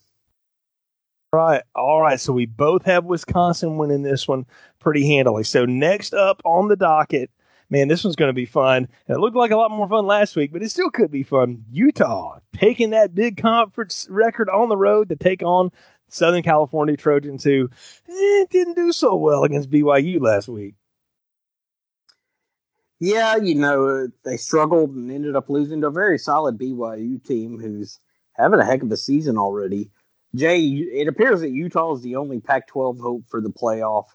All 1.32 1.40
right. 1.40 1.62
All 1.74 2.00
right. 2.02 2.20
So 2.20 2.32
we 2.32 2.46
both 2.46 2.84
have 2.84 3.04
Wisconsin 3.04 3.78
winning 3.78 4.02
this 4.02 4.26
one 4.26 4.46
pretty 4.80 5.06
handily. 5.06 5.44
So 5.44 5.64
next 5.64 6.12
up 6.12 6.42
on 6.44 6.68
the 6.68 6.76
docket, 6.76 7.30
man, 7.70 7.88
this 7.88 8.04
one's 8.04 8.16
going 8.16 8.28
to 8.28 8.34
be 8.34 8.44
fun. 8.44 8.88
And 9.06 9.16
it 9.16 9.20
looked 9.20 9.36
like 9.36 9.52
a 9.52 9.56
lot 9.56 9.70
more 9.70 9.88
fun 9.88 10.06
last 10.06 10.36
week, 10.36 10.52
but 10.52 10.62
it 10.62 10.70
still 10.70 10.90
could 10.90 11.10
be 11.10 11.22
fun. 11.22 11.64
Utah 11.70 12.38
taking 12.54 12.90
that 12.90 13.14
big 13.14 13.40
conference 13.40 14.06
record 14.10 14.48
on 14.50 14.68
the 14.68 14.76
road 14.76 15.08
to 15.08 15.16
take 15.16 15.42
on 15.42 15.70
Southern 16.08 16.42
California 16.42 16.96
Trojans, 16.96 17.44
who 17.44 17.70
eh, 18.08 18.44
didn't 18.50 18.74
do 18.74 18.92
so 18.92 19.14
well 19.14 19.44
against 19.44 19.70
BYU 19.70 20.20
last 20.20 20.48
week. 20.48 20.74
Yeah, 22.98 23.36
you 23.36 23.54
know, 23.54 24.08
they 24.24 24.36
struggled 24.36 24.90
and 24.90 25.10
ended 25.10 25.34
up 25.34 25.48
losing 25.48 25.80
to 25.80 25.86
a 25.86 25.92
very 25.92 26.18
solid 26.18 26.58
BYU 26.58 27.24
team 27.24 27.58
who's 27.58 27.98
having 28.34 28.60
a 28.60 28.64
heck 28.64 28.82
of 28.82 28.92
a 28.92 28.96
season 28.96 29.38
already. 29.38 29.90
Jay, 30.34 30.60
it 30.60 31.08
appears 31.08 31.40
that 31.40 31.50
Utah 31.50 31.94
is 31.94 32.02
the 32.02 32.16
only 32.16 32.40
Pac 32.40 32.68
12 32.68 33.00
hope 33.00 33.24
for 33.28 33.40
the 33.40 33.50
playoff. 33.50 34.06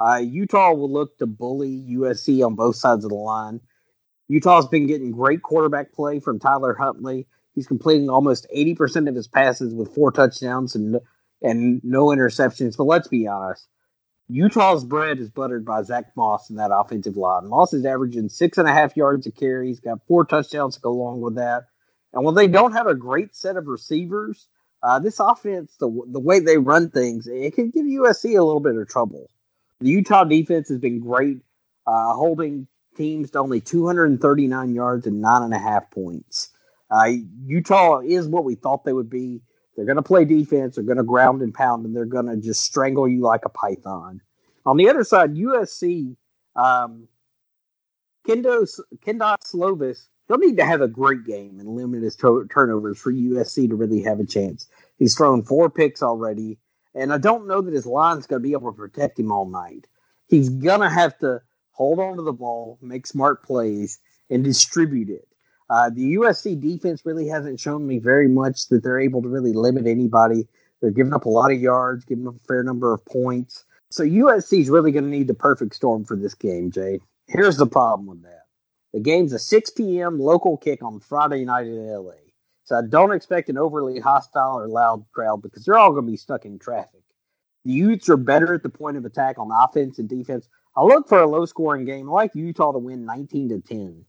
Uh, 0.00 0.16
Utah 0.16 0.72
will 0.72 0.90
look 0.90 1.18
to 1.18 1.26
bully 1.26 1.84
USC 1.90 2.44
on 2.44 2.54
both 2.54 2.76
sides 2.76 3.04
of 3.04 3.10
the 3.10 3.16
line. 3.16 3.60
Utah's 4.28 4.66
been 4.68 4.86
getting 4.86 5.10
great 5.10 5.42
quarterback 5.42 5.92
play 5.92 6.20
from 6.20 6.38
Tyler 6.38 6.74
Huntley. 6.74 7.26
He's 7.54 7.66
completing 7.66 8.08
almost 8.08 8.46
80% 8.54 9.08
of 9.08 9.14
his 9.14 9.28
passes 9.28 9.74
with 9.74 9.94
four 9.94 10.12
touchdowns 10.12 10.74
and 10.74 10.98
and 11.42 11.80
no 11.82 12.06
interceptions. 12.06 12.76
But 12.76 12.84
let's 12.84 13.08
be 13.08 13.26
honest, 13.26 13.66
Utah's 14.28 14.84
bread 14.84 15.18
is 15.18 15.30
buttered 15.30 15.64
by 15.64 15.82
Zach 15.82 16.06
Moss 16.16 16.48
in 16.48 16.56
that 16.56 16.70
offensive 16.72 17.16
line. 17.16 17.48
Moss 17.48 17.72
is 17.72 17.84
averaging 17.84 18.28
six 18.28 18.58
and 18.58 18.68
a 18.68 18.72
half 18.72 18.96
yards 18.96 19.26
a 19.26 19.32
carry. 19.32 19.68
He's 19.68 19.80
got 19.80 20.06
four 20.06 20.24
touchdowns 20.24 20.76
to 20.76 20.80
go 20.80 20.90
along 20.90 21.20
with 21.20 21.34
that. 21.36 21.64
And 22.12 22.24
when 22.24 22.34
they 22.34 22.46
don't 22.46 22.72
have 22.72 22.86
a 22.86 22.94
great 22.94 23.34
set 23.34 23.56
of 23.56 23.66
receivers, 23.66 24.46
uh, 24.82 24.98
this 24.98 25.18
offense, 25.20 25.74
the 25.78 25.90
the 26.10 26.20
way 26.20 26.40
they 26.40 26.56
run 26.56 26.90
things, 26.90 27.26
it 27.26 27.54
can 27.54 27.70
give 27.70 27.84
USC 27.84 28.38
a 28.38 28.42
little 28.42 28.60
bit 28.60 28.76
of 28.76 28.88
trouble. 28.88 29.28
The 29.80 29.90
Utah 29.90 30.24
defense 30.24 30.68
has 30.68 30.78
been 30.78 31.00
great, 31.00 31.38
uh, 31.86 32.14
holding 32.14 32.66
teams 32.96 33.30
to 33.30 33.38
only 33.38 33.60
239 33.60 34.74
yards 34.74 35.06
and 35.06 35.20
nine 35.20 35.42
and 35.42 35.54
a 35.54 35.58
half 35.58 35.90
points. 35.90 36.50
Uh, 36.90 37.12
Utah 37.46 38.00
is 38.00 38.26
what 38.26 38.44
we 38.44 38.54
thought 38.54 38.84
they 38.84 38.92
would 38.92 39.10
be. 39.10 39.40
They're 39.76 39.86
going 39.86 39.96
to 39.96 40.02
play 40.02 40.24
defense. 40.24 40.74
They're 40.74 40.84
going 40.84 40.98
to 40.98 41.04
ground 41.04 41.40
and 41.40 41.54
pound, 41.54 41.86
and 41.86 41.96
they're 41.96 42.04
going 42.04 42.26
to 42.26 42.36
just 42.36 42.62
strangle 42.62 43.08
you 43.08 43.20
like 43.20 43.44
a 43.44 43.48
python. 43.48 44.20
On 44.66 44.76
the 44.76 44.90
other 44.90 45.04
side, 45.04 45.34
USC, 45.34 46.16
um, 46.56 47.08
Kendo 48.26 48.68
Kedon 49.00 49.36
Slovis 49.42 50.08
They'll 50.30 50.38
need 50.38 50.58
to 50.58 50.64
have 50.64 50.80
a 50.80 50.86
great 50.86 51.24
game 51.24 51.58
and 51.58 51.74
limit 51.74 52.04
his 52.04 52.14
to- 52.18 52.46
turnovers 52.54 52.96
for 52.98 53.10
USC 53.10 53.68
to 53.68 53.74
really 53.74 54.00
have 54.02 54.20
a 54.20 54.24
chance. 54.24 54.68
He's 54.96 55.16
thrown 55.16 55.42
four 55.42 55.68
picks 55.68 56.04
already, 56.04 56.56
and 56.94 57.12
I 57.12 57.18
don't 57.18 57.46
know 57.46 57.60
that 57.60 57.74
his 57.74 57.86
line's 57.86 58.26
going 58.26 58.42
to 58.42 58.48
be 58.48 58.52
able 58.52 58.72
to 58.72 58.76
protect 58.76 59.18
him 59.18 59.32
all 59.32 59.46
night. 59.46 59.86
He's 60.28 60.48
going 60.48 60.80
to 60.80 60.90
have 60.90 61.18
to 61.18 61.40
hold 61.72 61.98
on 61.98 62.16
to 62.16 62.22
the 62.22 62.32
ball, 62.32 62.78
make 62.82 63.06
smart 63.06 63.42
plays, 63.42 63.98
and 64.28 64.44
distribute 64.44 65.08
it. 65.08 65.26
Uh, 65.68 65.88
the 65.88 66.16
USC 66.16 66.60
defense 66.60 67.02
really 67.04 67.28
hasn't 67.28 67.60
shown 67.60 67.86
me 67.86 67.98
very 67.98 68.28
much 68.28 68.68
that 68.68 68.82
they're 68.82 69.00
able 69.00 69.22
to 69.22 69.28
really 69.28 69.52
limit 69.52 69.86
anybody. 69.86 70.48
They're 70.80 70.90
giving 70.90 71.12
up 71.12 71.26
a 71.26 71.30
lot 71.30 71.52
of 71.52 71.60
yards, 71.60 72.04
giving 72.04 72.26
up 72.26 72.34
a 72.34 72.46
fair 72.46 72.64
number 72.64 72.92
of 72.92 73.04
points. 73.04 73.64
So 73.90 74.04
USC 74.04 74.60
is 74.60 74.70
really 74.70 74.92
going 74.92 75.04
to 75.04 75.10
need 75.10 75.28
the 75.28 75.34
perfect 75.34 75.74
storm 75.74 76.04
for 76.04 76.16
this 76.16 76.34
game, 76.34 76.70
Jay. 76.70 77.00
Here's 77.28 77.56
the 77.56 77.66
problem 77.66 78.06
with 78.08 78.22
that. 78.22 78.46
The 78.92 79.00
game's 79.00 79.32
a 79.32 79.38
6 79.38 79.70
p.m. 79.70 80.18
local 80.18 80.56
kick 80.56 80.82
on 80.82 80.98
Friday 80.98 81.44
night 81.44 81.66
in 81.66 81.86
LA. 81.86 82.12
So 82.70 82.76
I 82.76 82.82
don't 82.82 83.10
expect 83.10 83.48
an 83.48 83.58
overly 83.58 83.98
hostile 83.98 84.56
or 84.56 84.68
loud 84.68 85.04
crowd 85.10 85.42
because 85.42 85.64
they're 85.64 85.76
all 85.76 85.90
going 85.90 86.06
to 86.06 86.10
be 86.12 86.16
stuck 86.16 86.44
in 86.44 86.56
traffic. 86.56 87.02
The 87.64 87.72
Utes 87.72 88.08
are 88.08 88.16
better 88.16 88.54
at 88.54 88.62
the 88.62 88.68
point 88.68 88.96
of 88.96 89.04
attack 89.04 89.40
on 89.40 89.50
offense 89.50 89.98
and 89.98 90.08
defense. 90.08 90.48
I 90.76 90.84
look 90.84 91.08
for 91.08 91.18
a 91.18 91.26
low 91.26 91.46
scoring 91.46 91.84
game. 91.84 92.08
I 92.08 92.12
like 92.12 92.30
Utah 92.36 92.70
to 92.70 92.78
win 92.78 93.04
19 93.04 93.48
to 93.48 93.60
10. 93.60 94.04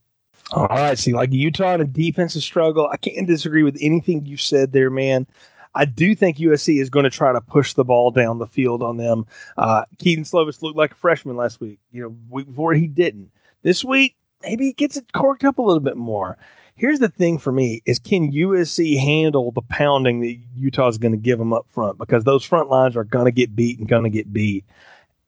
All 0.52 0.68
right. 0.68 0.96
See, 0.96 1.12
like 1.12 1.32
Utah 1.32 1.74
in 1.74 1.80
a 1.80 1.84
defensive 1.84 2.44
struggle, 2.44 2.86
I 2.86 2.98
can't 2.98 3.26
disagree 3.26 3.64
with 3.64 3.76
anything 3.80 4.26
you 4.26 4.36
said 4.36 4.70
there, 4.70 4.90
man. 4.90 5.26
I 5.74 5.84
do 5.84 6.14
think 6.14 6.36
USC 6.36 6.80
is 6.80 6.88
going 6.88 7.02
to 7.02 7.10
try 7.10 7.32
to 7.32 7.40
push 7.40 7.72
the 7.72 7.82
ball 7.84 8.12
down 8.12 8.38
the 8.38 8.46
field 8.46 8.84
on 8.84 8.96
them. 8.96 9.26
Uh, 9.56 9.86
Kedon 9.98 10.22
Slovis 10.22 10.62
looked 10.62 10.76
like 10.78 10.92
a 10.92 10.94
freshman 10.94 11.34
last 11.34 11.60
week. 11.60 11.80
You 11.90 12.02
know, 12.02 12.16
week 12.30 12.46
before 12.46 12.74
he 12.74 12.86
didn't. 12.86 13.32
This 13.62 13.84
week, 13.84 14.14
maybe 14.40 14.66
he 14.66 14.72
gets 14.72 14.96
it 14.96 15.12
corked 15.12 15.42
up 15.42 15.58
a 15.58 15.62
little 15.62 15.80
bit 15.80 15.96
more. 15.96 16.38
Here's 16.74 16.98
the 16.98 17.08
thing 17.08 17.38
for 17.38 17.52
me 17.52 17.82
is 17.84 17.98
can 17.98 18.32
USC 18.32 18.98
handle 18.98 19.52
the 19.52 19.62
pounding 19.62 20.20
that 20.20 20.36
Utah's 20.56 20.98
going 20.98 21.12
to 21.12 21.18
give 21.18 21.38
them 21.38 21.52
up 21.52 21.66
front 21.68 21.98
because 21.98 22.24
those 22.24 22.44
front 22.44 22.70
lines 22.70 22.96
are 22.96 23.04
going 23.04 23.26
to 23.26 23.32
get 23.32 23.54
beat 23.54 23.78
and 23.78 23.88
going 23.88 24.04
to 24.04 24.10
get 24.10 24.32
beat. 24.32 24.64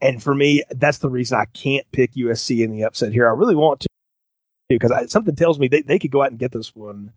And 0.01 0.23
for 0.23 0.35
me, 0.35 0.63
that's 0.71 0.99
the 0.99 1.09
reason 1.09 1.39
I 1.39 1.47
can't 1.47 1.91
pick 1.93 2.13
USC 2.15 2.65
in 2.65 2.71
the 2.71 2.85
upset 2.85 3.13
here. 3.13 3.29
I 3.29 3.33
really 3.33 3.55
want 3.55 3.81
to 3.81 3.89
because 4.69 4.93
something 5.11 5.37
tells 5.37 5.59
me 5.59 5.69
they, 5.69 5.83
they 5.83 5.99
could 5.99 6.11
go 6.11 6.23
out 6.23 6.31
and 6.31 6.39
get 6.39 6.53
this 6.53 6.75
one 6.75 7.13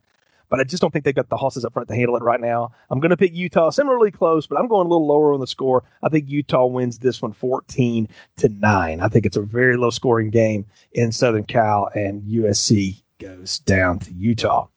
but 0.50 0.60
I 0.60 0.64
just 0.64 0.82
don't 0.82 0.92
think 0.92 1.06
they've 1.06 1.16
got 1.16 1.30
the 1.30 1.38
horses 1.38 1.66
up 1.66 1.74
front 1.74 1.90
to 1.90 1.96
handle 1.96 2.16
it 2.16 2.24
right 2.24 2.40
now. 2.40 2.72
I'm 2.90 3.00
going 3.00 3.12
to 3.12 3.18
pick 3.18 3.34
Utah 3.34 3.70
similarly 3.70 4.12
close, 4.12 4.48
but 4.48 4.58
I'm 4.58 4.68
going 4.68 4.86
a 4.86 4.90
little 4.90 5.08
lower 5.08 5.34
on 5.34 5.40
the 5.40 5.48
score. 5.48 5.84
I 6.04 6.10
think 6.10 6.30
Utah 6.30 6.66
wins 6.66 7.00
this 7.00 7.22
one 7.22 7.34
14 7.34 8.08
to 8.38 8.50
9. 8.50 9.02
I 9.02 9.08
think 9.08 9.26
it's 9.26 9.38
a 9.38 9.42
very 9.42 9.78
low 9.78 9.90
scoring 9.90 10.30
game 10.30 10.66
in 10.94 11.12
Southern 11.12 11.44
Cal, 11.44 11.90
and 11.96 12.24
USC 12.24 13.02
goes 13.20 13.60
down 13.60 14.00
to 14.00 14.14
Utah. 14.14 14.68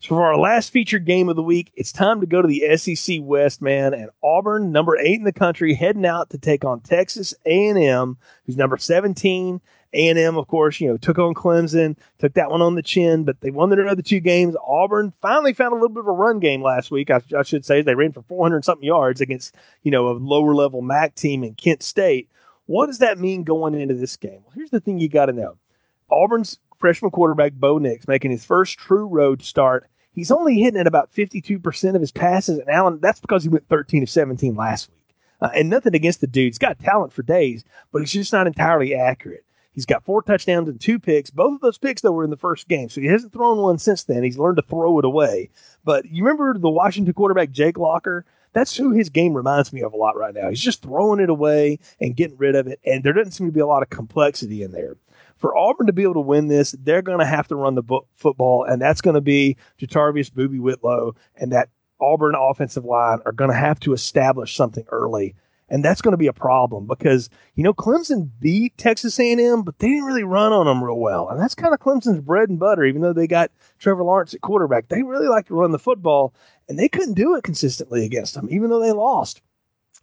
So 0.00 0.08
for 0.08 0.24
our 0.24 0.36
last 0.36 0.70
featured 0.70 1.04
game 1.04 1.28
of 1.28 1.36
the 1.36 1.42
week, 1.42 1.70
it's 1.76 1.92
time 1.92 2.20
to 2.20 2.26
go 2.26 2.42
to 2.42 2.48
the 2.48 2.76
SEC 2.76 3.18
West, 3.22 3.62
man, 3.62 3.94
and 3.94 4.10
Auburn, 4.22 4.72
number 4.72 4.98
eight 4.98 5.18
in 5.18 5.24
the 5.24 5.32
country, 5.32 5.74
heading 5.74 6.04
out 6.04 6.30
to 6.30 6.38
take 6.38 6.64
on 6.64 6.80
Texas 6.80 7.34
A&M, 7.46 8.16
who's 8.44 8.56
number 8.56 8.76
17 8.76 9.60
a&M, 9.94 10.36
of 10.36 10.48
course, 10.48 10.80
you 10.80 10.88
know, 10.88 10.96
took 10.96 11.18
on 11.18 11.34
Clemson, 11.34 11.96
took 12.18 12.34
that 12.34 12.50
one 12.50 12.62
on 12.62 12.74
the 12.74 12.82
chin, 12.82 13.24
but 13.24 13.40
they 13.40 13.50
won 13.50 13.70
their 13.70 13.86
other 13.86 14.02
two 14.02 14.20
games. 14.20 14.56
Auburn 14.66 15.12
finally 15.20 15.52
found 15.52 15.72
a 15.72 15.76
little 15.76 15.90
bit 15.90 16.00
of 16.00 16.08
a 16.08 16.12
run 16.12 16.38
game 16.38 16.62
last 16.62 16.90
week. 16.90 17.10
I, 17.10 17.20
I 17.36 17.42
should 17.42 17.64
say 17.64 17.82
they 17.82 17.94
ran 17.94 18.12
for 18.12 18.22
400 18.22 18.64
something 18.64 18.86
yards 18.86 19.20
against, 19.20 19.54
you 19.82 19.90
know, 19.90 20.08
a 20.08 20.12
lower 20.12 20.54
level 20.54 20.80
MAC 20.80 21.14
team 21.14 21.44
in 21.44 21.54
Kent 21.54 21.82
State. 21.82 22.28
What 22.66 22.86
does 22.86 22.98
that 22.98 23.18
mean 23.18 23.44
going 23.44 23.74
into 23.74 23.94
this 23.94 24.16
game? 24.16 24.40
Well, 24.44 24.52
here's 24.54 24.70
the 24.70 24.80
thing 24.80 24.98
you 24.98 25.08
got 25.08 25.26
to 25.26 25.32
know. 25.32 25.56
Auburn's 26.10 26.58
freshman 26.82 27.12
quarterback, 27.12 27.52
Bo 27.54 27.78
Nix, 27.78 28.08
making 28.08 28.32
his 28.32 28.44
first 28.44 28.76
true 28.76 29.06
road 29.06 29.40
start. 29.40 29.88
He's 30.12 30.32
only 30.32 30.60
hitting 30.60 30.80
at 30.80 30.88
about 30.88 31.12
52% 31.14 31.94
of 31.94 32.00
his 32.00 32.12
passes. 32.12 32.58
And 32.58 32.68
Alan, 32.68 32.98
that's 33.00 33.20
because 33.20 33.44
he 33.44 33.48
went 33.48 33.68
13 33.68 34.02
of 34.02 34.10
17 34.10 34.56
last 34.56 34.90
week. 34.90 35.16
Uh, 35.40 35.50
and 35.54 35.70
nothing 35.70 35.94
against 35.94 36.20
the 36.20 36.26
dude. 36.26 36.46
He's 36.46 36.58
got 36.58 36.80
talent 36.80 37.12
for 37.12 37.22
days, 37.22 37.64
but 37.92 38.00
he's 38.00 38.12
just 38.12 38.32
not 38.32 38.48
entirely 38.48 38.94
accurate. 38.94 39.44
He's 39.72 39.86
got 39.86 40.04
four 40.04 40.22
touchdowns 40.22 40.68
and 40.68 40.80
two 40.80 40.98
picks. 40.98 41.30
Both 41.30 41.54
of 41.54 41.60
those 41.60 41.78
picks, 41.78 42.02
though, 42.02 42.12
were 42.12 42.24
in 42.24 42.30
the 42.30 42.36
first 42.36 42.68
game. 42.68 42.88
So 42.88 43.00
he 43.00 43.06
hasn't 43.06 43.32
thrown 43.32 43.58
one 43.58 43.78
since 43.78 44.04
then. 44.04 44.24
He's 44.24 44.38
learned 44.38 44.56
to 44.56 44.62
throw 44.62 44.98
it 44.98 45.04
away. 45.04 45.50
But 45.84 46.04
you 46.04 46.24
remember 46.24 46.58
the 46.58 46.68
Washington 46.68 47.14
quarterback, 47.14 47.52
Jake 47.52 47.78
Locker? 47.78 48.26
That's 48.52 48.76
who 48.76 48.90
his 48.90 49.08
game 49.08 49.34
reminds 49.34 49.72
me 49.72 49.82
of 49.82 49.94
a 49.94 49.96
lot 49.96 50.16
right 50.16 50.34
now. 50.34 50.50
He's 50.50 50.60
just 50.60 50.82
throwing 50.82 51.20
it 51.20 51.30
away 51.30 51.78
and 52.00 52.16
getting 52.16 52.36
rid 52.36 52.54
of 52.54 52.66
it. 52.66 52.80
And 52.84 53.02
there 53.02 53.14
doesn't 53.14 53.32
seem 53.32 53.46
to 53.46 53.52
be 53.52 53.60
a 53.60 53.66
lot 53.66 53.82
of 53.82 53.88
complexity 53.88 54.62
in 54.62 54.72
there. 54.72 54.96
For 55.42 55.54
Auburn 55.56 55.88
to 55.88 55.92
be 55.92 56.04
able 56.04 56.14
to 56.14 56.20
win 56.20 56.46
this, 56.46 56.74
they're 56.80 57.02
going 57.02 57.18
to 57.18 57.26
have 57.26 57.48
to 57.48 57.56
run 57.56 57.74
the 57.74 57.82
bo- 57.82 58.06
football, 58.14 58.64
and 58.64 58.80
that's 58.80 59.02
going 59.02 59.14
to 59.14 59.20
be 59.20 59.58
JaTarvious 59.78 60.30
Boobee 60.30 60.60
Whitlow 60.60 61.14
and 61.36 61.52
that 61.52 61.68
Auburn 62.00 62.34
offensive 62.34 62.84
line 62.84 63.18
are 63.26 63.32
going 63.32 63.50
to 63.50 63.56
have 63.56 63.78
to 63.80 63.92
establish 63.92 64.56
something 64.56 64.84
early 64.88 65.34
and 65.72 65.82
that's 65.82 66.02
going 66.02 66.12
to 66.12 66.18
be 66.18 66.26
a 66.26 66.32
problem 66.34 66.86
because 66.86 67.30
you 67.54 67.64
know 67.64 67.72
Clemson 67.72 68.28
beat 68.38 68.76
Texas 68.76 69.18
A&M, 69.18 69.62
but 69.62 69.78
they 69.78 69.88
didn't 69.88 70.04
really 70.04 70.22
run 70.22 70.52
on 70.52 70.66
them 70.66 70.84
real 70.84 70.98
well, 70.98 71.28
and 71.30 71.40
that's 71.40 71.54
kind 71.54 71.72
of 71.72 71.80
Clemson's 71.80 72.20
bread 72.20 72.50
and 72.50 72.58
butter. 72.60 72.84
Even 72.84 73.00
though 73.00 73.14
they 73.14 73.26
got 73.26 73.50
Trevor 73.78 74.04
Lawrence 74.04 74.34
at 74.34 74.42
quarterback, 74.42 74.88
they 74.88 75.02
really 75.02 75.28
like 75.28 75.46
to 75.46 75.54
run 75.54 75.72
the 75.72 75.78
football, 75.78 76.34
and 76.68 76.78
they 76.78 76.88
couldn't 76.88 77.14
do 77.14 77.34
it 77.36 77.42
consistently 77.42 78.04
against 78.04 78.34
them, 78.34 78.48
even 78.50 78.68
though 78.68 78.80
they 78.80 78.92
lost. 78.92 79.40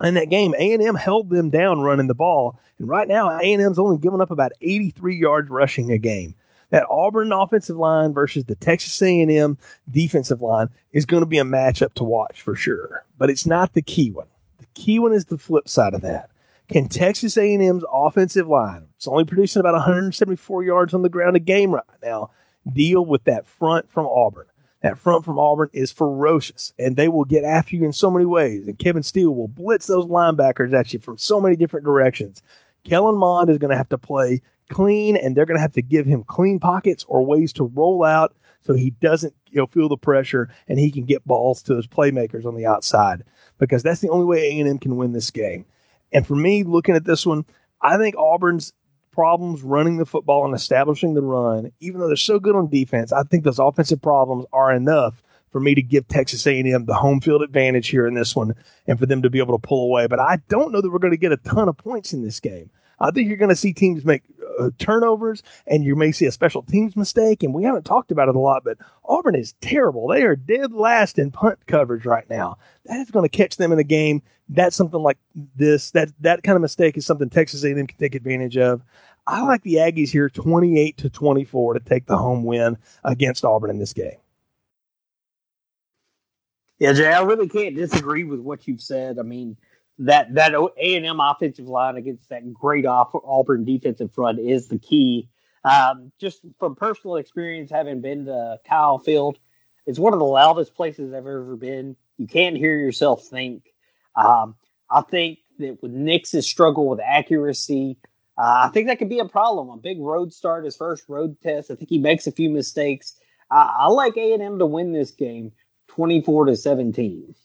In 0.02 0.14
that 0.14 0.30
game, 0.30 0.56
A&M 0.58 0.96
held 0.96 1.30
them 1.30 1.50
down 1.50 1.82
running 1.82 2.08
the 2.08 2.16
ball, 2.16 2.58
and 2.78 2.88
right 2.88 3.08
now 3.08 3.38
A&M's 3.38 3.80
only 3.80 3.98
giving 3.98 4.22
up 4.22 4.32
about 4.32 4.54
83 4.62 5.18
yards 5.18 5.50
rushing 5.50 5.92
a 5.92 5.98
game. 5.98 6.36
That 6.70 6.86
Auburn 6.90 7.34
offensive 7.34 7.78
line 7.78 8.14
versus 8.14 8.46
the 8.46 8.56
Texas 8.56 9.02
A&M 9.02 9.58
defensive 9.90 10.42
line 10.42 10.70
is 10.94 11.06
going 11.06 11.24
to 11.24 11.28
be 11.28 11.40
a 11.40 11.44
matchup 11.44 11.94
to 11.96 12.04
watch 12.04 12.42
for 12.42 12.56
sure, 12.56 13.04
but 13.18 13.30
it's 13.30 13.46
not 13.46 13.74
the 13.74 13.82
key 13.82 14.12
one 14.12 14.28
The 14.60 14.68
key 14.76 15.00
one 15.00 15.12
is 15.12 15.26
the 15.26 15.38
flip 15.38 15.68
side 15.68 15.94
of 15.94 16.02
that. 16.02 16.30
Can 16.70 16.88
Texas 16.88 17.38
A&M's 17.38 17.84
offensive 17.92 18.48
line, 18.48 18.88
it's 18.96 19.08
only 19.08 19.26
producing 19.26 19.60
about 19.60 19.74
174 19.74 20.64
yards 20.64 20.94
on 20.94 21.02
the 21.02 21.10
ground 21.10 21.36
a 21.36 21.40
game 21.40 21.72
right 21.72 21.84
now, 22.04 22.30
deal 22.72 23.04
with 23.04 23.24
that 23.24 23.48
front 23.48 23.90
from 23.90 24.06
Auburn? 24.06 24.46
That 24.82 24.98
front 24.98 25.26
from 25.26 25.38
Auburn 25.38 25.70
is 25.74 25.92
ferocious, 25.92 26.74
and 26.80 26.96
they 26.96 27.10
will 27.10 27.26
get 27.26 27.44
after 27.44 27.76
you 27.76 27.84
in 27.84 27.92
so 27.92 28.10
many 28.10 28.26
ways. 28.26 28.68
And 28.68 28.80
Kevin 28.80 29.04
Steele 29.04 29.36
will 29.36 29.50
blitz 29.50 29.88
those 29.88 30.06
linebackers 30.06 30.74
at 30.74 30.94
you 30.94 31.00
from 31.00 31.18
so 31.18 31.42
many 31.42 31.58
different 31.58 31.86
directions. 31.86 32.42
Kellen 32.86 33.18
Mond 33.18 33.50
is 33.50 33.58
going 33.58 33.72
to 33.72 33.78
have 33.78 33.90
to 33.90 33.98
play 33.98 34.42
clean, 34.70 35.18
and 35.18 35.36
they're 35.36 35.46
going 35.46 35.58
to 35.58 35.62
have 35.62 35.74
to 35.74 35.82
give 35.82 36.06
him 36.06 36.24
clean 36.24 36.60
pockets 36.60 37.04
or 37.10 37.26
ways 37.26 37.52
to 37.54 37.66
roll 37.66 38.04
out 38.04 38.34
so 38.62 38.74
he 38.74 38.92
doesn't 38.92 39.34
you 39.50 39.58
know 39.58 39.68
feel 39.68 39.90
the 39.90 39.98
pressure 39.98 40.50
and 40.68 40.80
he 40.80 40.92
can 40.92 41.06
get 41.06 41.26
balls 41.26 41.64
to 41.64 41.76
his 41.76 41.88
playmakers 41.88 42.46
on 42.46 42.56
the 42.56 42.66
outside 42.66 43.24
because 43.58 43.84
that's 43.84 44.02
the 44.02 44.10
only 44.10 44.26
way 44.26 44.60
A&M 44.60 44.80
can 44.80 44.96
win 44.96 45.12
this 45.12 45.32
game. 45.32 45.66
And 46.12 46.26
for 46.26 46.36
me, 46.36 46.64
looking 46.64 46.96
at 46.96 47.06
this 47.06 47.26
one, 47.26 47.46
I 47.82 47.98
think 47.98 48.16
Auburn's 48.18 48.74
problems 49.20 49.62
running 49.62 49.98
the 49.98 50.06
football 50.06 50.46
and 50.46 50.56
establishing 50.56 51.14
the 51.14 51.22
run, 51.22 51.74
even 51.82 52.00
though 52.00 52.08
they're 52.08 52.16
so 52.16 52.40
good 52.40 52.56
on 52.56 52.70
defense, 52.70 53.12
I 53.12 53.24
think 53.24 53.44
those 53.44 53.60
offensive 53.60 54.02
problems 54.02 54.46
are 54.54 54.74
enough 54.74 55.22
for 55.52 55.60
me 55.60 55.76
to 55.76 55.82
give 55.82 56.08
Texas 56.08 56.48
A&M 56.48 56.86
the 56.86 56.94
home 56.94 57.20
field 57.20 57.42
advantage 57.42 57.90
here 57.90 58.08
in 58.08 58.14
this 58.14 58.34
one 58.34 58.56
and 58.88 58.98
for 58.98 59.06
them 59.06 59.22
to 59.24 59.30
be 59.30 59.40
able 59.40 59.60
to 59.60 59.68
pull 59.68 59.84
away. 59.84 60.08
But 60.08 60.22
I 60.22 60.38
don't 60.48 60.72
know 60.72 60.80
that 60.80 60.90
we're 60.90 61.00
going 61.00 61.12
to 61.12 61.18
get 61.18 61.34
a 61.34 61.38
ton 61.38 61.68
of 61.68 61.76
points 61.76 62.14
in 62.14 62.24
this 62.24 62.40
game. 62.40 62.70
I 63.02 63.12
think 63.12 63.28
you're 63.28 63.38
going 63.38 63.50
to 63.50 63.56
see 63.56 63.74
teams 63.74 64.06
make 64.06 64.24
uh, 64.60 64.70
turnovers, 64.78 65.42
and 65.68 65.84
you 65.84 65.96
may 65.96 66.12
see 66.12 66.26
a 66.26 66.32
special 66.32 66.64
teams 66.64 66.96
mistake. 66.96 67.44
And 67.44 67.54
we 67.54 67.64
haven't 67.64 67.86
talked 67.86 68.12
about 68.12 68.30
it 68.30 68.36
a 68.36 68.40
lot, 68.40 68.64
but 68.64 68.78
Auburn 69.06 69.36
is 69.36 69.54
terrible. 69.62 70.08
They 70.08 70.24
are 70.24 70.36
dead 70.36 70.74
last 70.74 71.18
in 71.18 71.32
punt 71.32 71.60
coverage 71.68 72.06
right 72.06 72.30
now. 72.30 72.58
That 72.86 73.00
is 73.00 73.12
going 73.12 73.28
to 73.28 73.38
catch 73.38 73.58
them 73.58 73.72
in 73.72 73.78
the 73.78 73.84
game. 73.84 74.22
That's 74.50 74.76
something 74.76 75.02
like 75.02 75.18
this. 75.56 75.92
That 75.92 76.10
that 76.22 76.44
kind 76.44 76.56
of 76.56 76.62
mistake 76.62 76.98
is 76.98 77.06
something 77.06 77.30
Texas 77.30 77.64
A&M 77.64 77.88
can 77.88 77.98
take 77.98 78.16
advantage 78.16 78.58
of. 78.58 78.82
I 79.30 79.44
like 79.44 79.62
the 79.62 79.76
Aggies 79.76 80.10
here, 80.10 80.28
28 80.28 80.98
to 80.98 81.10
24, 81.10 81.76
to 81.76 81.80
take 81.80 82.08
the 82.08 82.18
home 82.18 82.44
win 82.44 82.78
against 83.04 83.46
Auburn 83.46 83.70
in 83.70 83.78
this 83.78 83.94
game. 83.94 84.18
Yeah, 86.80 86.94
Jay, 86.94 87.12
I 87.12 87.22
really 87.22 87.48
can't 87.48 87.76
disagree 87.76 88.24
with 88.24 88.40
what 88.40 88.68
you've 88.68 88.82
said. 88.82 89.20
I 89.20 89.22
mean, 89.22 89.58
that 90.00 90.34
that 90.36 90.54
A 90.54 90.96
and 90.96 91.06
M 91.06 91.20
offensive 91.20 91.68
line 91.68 91.98
against 91.98 92.30
that 92.30 92.52
great 92.54 92.86
Auburn 92.88 93.66
defensive 93.66 94.12
front 94.14 94.40
is 94.40 94.68
the 94.68 94.80
key. 94.80 95.30
Um, 95.64 96.12
just 96.20 96.42
from 96.58 96.76
personal 96.76 97.18
experience, 97.18 97.70
having 97.70 98.02
been 98.02 98.26
to 98.26 98.60
Kyle 98.68 98.98
Field, 98.98 99.38
it's 99.86 100.00
one 100.00 100.14
of 100.14 100.20
the 100.20 100.26
loudest 100.26 100.74
places 100.74 101.14
I've 101.14 101.28
ever 101.28 101.56
been. 101.56 101.98
You 102.18 102.28
can't 102.28 102.56
hear 102.56 102.80
yourself 102.80 103.26
think. 103.26 103.64
Um, 104.16 104.56
I 104.90 105.02
think 105.02 105.40
that 105.60 105.84
with 105.84 105.92
Nix's 105.92 106.48
struggle 106.48 106.88
with 106.88 107.02
accuracy, 107.02 107.98
uh, 108.40 108.68
I 108.68 108.70
think 108.70 108.88
that 108.88 109.00
could 109.00 109.10
be 109.10 109.20
a 109.20 109.28
problem. 109.28 109.70
A 109.70 109.76
big 109.76 110.00
road 110.00 110.34
start, 110.34 110.64
his 110.64 110.78
first 110.78 111.04
road 111.10 111.36
test. 111.42 111.70
I 111.70 111.76
think 111.76 111.90
he 111.90 112.00
makes 112.00 112.26
a 112.26 112.32
few 112.32 112.50
mistakes. 112.50 113.20
I, 113.52 113.80
I 113.82 113.88
like 113.88 114.16
A 114.16 114.34
and 114.34 114.42
M 114.42 114.60
to 114.60 114.66
win 114.66 114.94
this 114.94 115.12
game, 115.12 115.52
twenty-four 115.90 116.46
to 116.46 116.56
seventeen. 116.56 117.36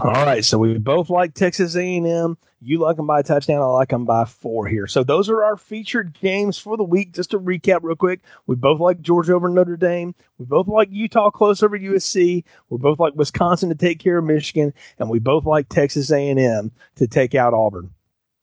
All 0.00 0.12
right, 0.12 0.44
so 0.44 0.58
we 0.58 0.76
both 0.78 1.10
like 1.10 1.34
Texas 1.34 1.74
A&M. 1.74 2.36
You 2.60 2.78
like 2.78 2.96
them 2.96 3.06
by 3.06 3.20
a 3.20 3.22
touchdown. 3.22 3.62
I 3.62 3.66
like 3.66 3.88
them 3.88 4.04
by 4.04 4.24
four 4.24 4.66
here. 4.66 4.86
So 4.86 5.02
those 5.02 5.28
are 5.28 5.42
our 5.42 5.56
featured 5.56 6.12
games 6.20 6.58
for 6.58 6.76
the 6.76 6.84
week. 6.84 7.14
Just 7.14 7.30
to 7.30 7.40
recap 7.40 7.80
real 7.82 7.96
quick, 7.96 8.20
we 8.46 8.54
both 8.54 8.80
like 8.80 9.00
Georgia 9.00 9.34
over 9.34 9.48
Notre 9.48 9.76
Dame. 9.76 10.14
We 10.38 10.44
both 10.44 10.68
like 10.68 10.88
Utah 10.92 11.30
close 11.30 11.62
over 11.62 11.78
USC. 11.78 12.44
We 12.68 12.78
both 12.78 13.00
like 13.00 13.14
Wisconsin 13.14 13.70
to 13.70 13.74
take 13.74 13.98
care 13.98 14.18
of 14.18 14.24
Michigan, 14.24 14.74
and 14.98 15.08
we 15.08 15.18
both 15.18 15.46
like 15.46 15.68
Texas 15.68 16.12
A&M 16.12 16.70
to 16.96 17.06
take 17.06 17.34
out 17.34 17.54
Auburn. 17.54 17.90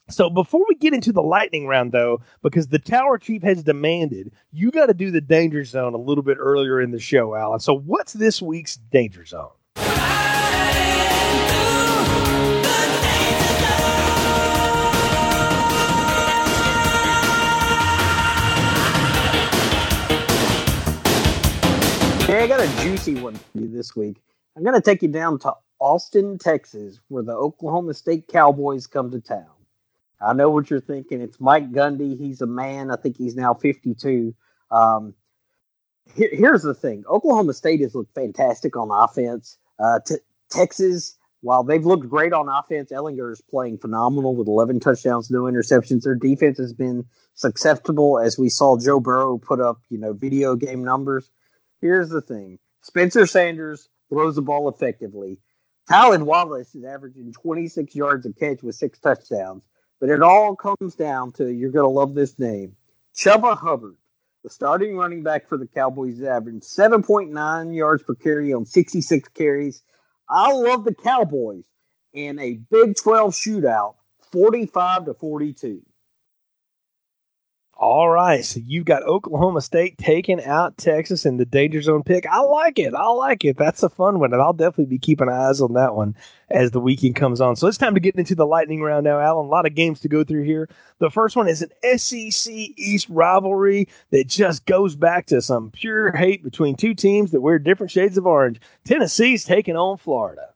So 0.08 0.30
before 0.30 0.64
we 0.70 0.76
get 0.76 0.94
into 0.94 1.12
the 1.12 1.24
lightning 1.24 1.66
round, 1.66 1.92
though, 1.92 2.22
because 2.44 2.68
the 2.68 2.78
tower 2.78 3.18
chief 3.18 3.42
has 3.42 3.64
demanded, 3.64 4.32
you 4.52 4.70
got 4.70 4.86
to 4.86 4.94
do 4.94 5.10
the 5.10 5.20
danger 5.20 5.64
zone 5.64 5.96
a 5.96 5.98
little 5.98 6.24
bit 6.24 6.38
earlier 6.40 6.80
in 6.80 6.92
the 6.92 7.00
show, 7.00 7.34
Alan. 7.34 7.60
So 7.60 7.80
what's 7.80 8.14
this 8.14 8.40
week's 8.40 8.76
danger 8.76 9.26
zone? 9.26 9.50
Hey, 22.28 22.44
I 22.44 22.48
got 22.48 22.60
a 22.60 22.84
juicy 22.84 23.16
one 23.16 23.34
for 23.34 23.58
you 23.58 23.68
this 23.70 23.96
week. 23.96 24.22
I'm 24.56 24.62
going 24.62 24.76
to 24.76 24.82
take 24.82 25.02
you 25.02 25.10
down 25.10 25.40
to 25.40 25.54
Austin, 25.80 26.38
Texas, 26.38 27.00
where 27.08 27.24
the 27.24 27.34
Oklahoma 27.34 27.96
State 27.96 28.28
Cowboys 28.28 28.86
come 28.86 29.10
to 29.10 29.20
town. 29.20 29.55
I 30.22 30.34
know 30.34 30.50
what 30.50 30.70
you're 30.70 30.82
thinking. 30.82 31.22
It's 31.22 31.40
Mike 31.40 31.72
Gundy. 31.72 32.18
He's 32.18 32.42
a 32.42 32.48
man. 32.48 32.92
I 32.92 32.96
think 32.96 33.18
he's 33.18 33.36
now 33.36 33.54
52. 33.54 34.34
Um, 34.72 35.14
here, 36.16 36.30
here's 36.32 36.64
the 36.64 36.74
thing 36.74 37.04
Oklahoma 37.10 37.54
State 37.54 37.82
has 37.82 37.96
looked 37.96 38.14
fantastic 38.16 38.76
on 38.76 38.90
offense. 38.92 39.58
Uh, 39.80 40.00
t- 40.06 40.16
Texas, 40.50 41.18
while 41.42 41.64
they've 41.64 41.86
looked 41.86 42.08
great 42.08 42.34
on 42.34 42.48
offense, 42.48 42.92
Ehlinger 42.92 43.32
is 43.32 43.42
playing 43.42 43.78
phenomenal 43.78 44.36
with 44.36 44.48
11 44.48 44.80
touchdowns, 44.80 45.30
no 45.30 45.44
interceptions. 45.44 46.04
Their 46.04 46.16
defense 46.16 46.58
has 46.60 46.74
been 46.74 47.06
susceptible, 47.34 48.20
as 48.20 48.38
we 48.38 48.50
saw 48.50 48.78
Joe 48.78 49.00
Burrow 49.00 49.38
put 49.38 49.60
up, 49.60 49.80
you 49.90 49.98
know, 49.98 50.14
video 50.14 50.56
game 50.56 50.84
numbers. 50.84 51.30
Here's 51.82 52.10
the 52.10 52.22
thing 52.22 52.60
Spencer 52.82 53.26
Sanders 53.26 53.90
throws 54.10 54.36
the 54.36 54.42
ball 54.42 54.70
effectively. 54.70 55.40
Tylan 55.90 56.24
Wallace 56.24 56.74
is 56.74 56.84
averaging 56.84 57.32
26 57.34 57.96
yards 57.96 58.26
a 58.26 58.34
catch 58.34 58.64
with 58.64 58.76
six 58.76 58.98
touchdowns. 59.00 59.64
But 60.00 60.10
it 60.10 60.22
all 60.22 60.56
comes 60.56 60.96
down 60.96 61.34
to 61.34 61.52
you're 61.52 61.72
going 61.72 61.86
to 61.86 61.90
love 61.90 62.14
this 62.14 62.38
name 62.40 62.76
Chuba 63.16 63.58
Hubbard, 63.58 63.98
the 64.44 64.50
starting 64.50 64.98
running 64.98 65.24
back 65.24 65.48
for 65.50 65.58
the 65.58 65.68
Cowboys, 65.68 66.22
averaging 66.22 66.62
7.9 66.62 67.76
yards 67.76 68.04
per 68.04 68.16
carry 68.16 68.54
on 68.54 68.66
66 68.66 69.30
carries. 69.30 69.82
I 70.30 70.52
love 70.54 70.86
the 70.86 70.94
Cowboys 70.96 71.66
in 72.14 72.40
a 72.40 72.54
Big 72.54 72.96
12 72.96 73.34
shootout, 73.34 73.96
45 74.32 75.06
to 75.06 75.14
42. 75.14 75.82
All 77.78 78.10
right, 78.10 78.46
so 78.46 78.62
you've 78.66 78.86
got 78.86 79.04
Oklahoma 79.04 79.60
State 79.60 79.98
taking 79.98 80.42
out 80.42 80.78
Texas 80.78 81.26
in 81.26 81.36
the 81.36 81.46
danger 81.46 81.82
zone 81.82 82.04
pick. 82.04 82.26
I 82.26 82.40
like 82.40 82.80
it. 82.80 82.94
I 82.94 83.08
like 83.10 83.44
it. 83.44 83.58
That's 83.58 83.84
a 83.84 83.90
fun 83.90 84.20
one, 84.20 84.32
and 84.32 84.42
I'll 84.42 84.54
definitely 84.54 84.86
be 84.86 84.98
keeping 84.98 85.28
eyes 85.28 85.60
on 85.60 85.74
that 85.74 85.94
one 85.94 86.16
as 86.50 86.72
the 86.72 86.80
weekend 86.80 87.18
comes 87.18 87.42
on. 87.42 87.58
So 87.58 87.68
it's 87.68 87.78
time 87.78 87.94
to 87.94 88.00
get 88.00 88.16
into 88.16 88.34
the 88.34 88.46
lightning 88.46 88.82
round 88.82 89.04
now, 89.04 89.20
Alan. 89.20 89.48
A 89.48 89.50
lot 89.50 89.66
of 89.66 89.76
games 89.76 90.00
to 90.00 90.08
go 90.08 90.24
through 90.24 90.44
here. 90.44 90.70
The 91.00 91.10
first 91.10 91.36
one 91.36 91.50
is 91.50 91.62
an 91.62 91.98
SEC 91.98 92.54
East 92.54 93.10
rivalry 93.10 93.90
that 94.12 94.28
just 94.28 94.66
goes 94.66 94.96
back 94.96 95.26
to 95.26 95.42
some 95.42 95.70
pure 95.72 96.16
hate 96.16 96.46
between 96.46 96.78
two 96.78 96.94
teams 96.94 97.32
that 97.32 97.42
wear 97.42 97.60
different 97.60 97.92
shades 97.92 98.18
of 98.18 98.26
orange. 98.26 98.62
Tennessee's 98.86 99.44
taking 99.44 99.76
on 99.76 99.98
Florida. 99.98 100.48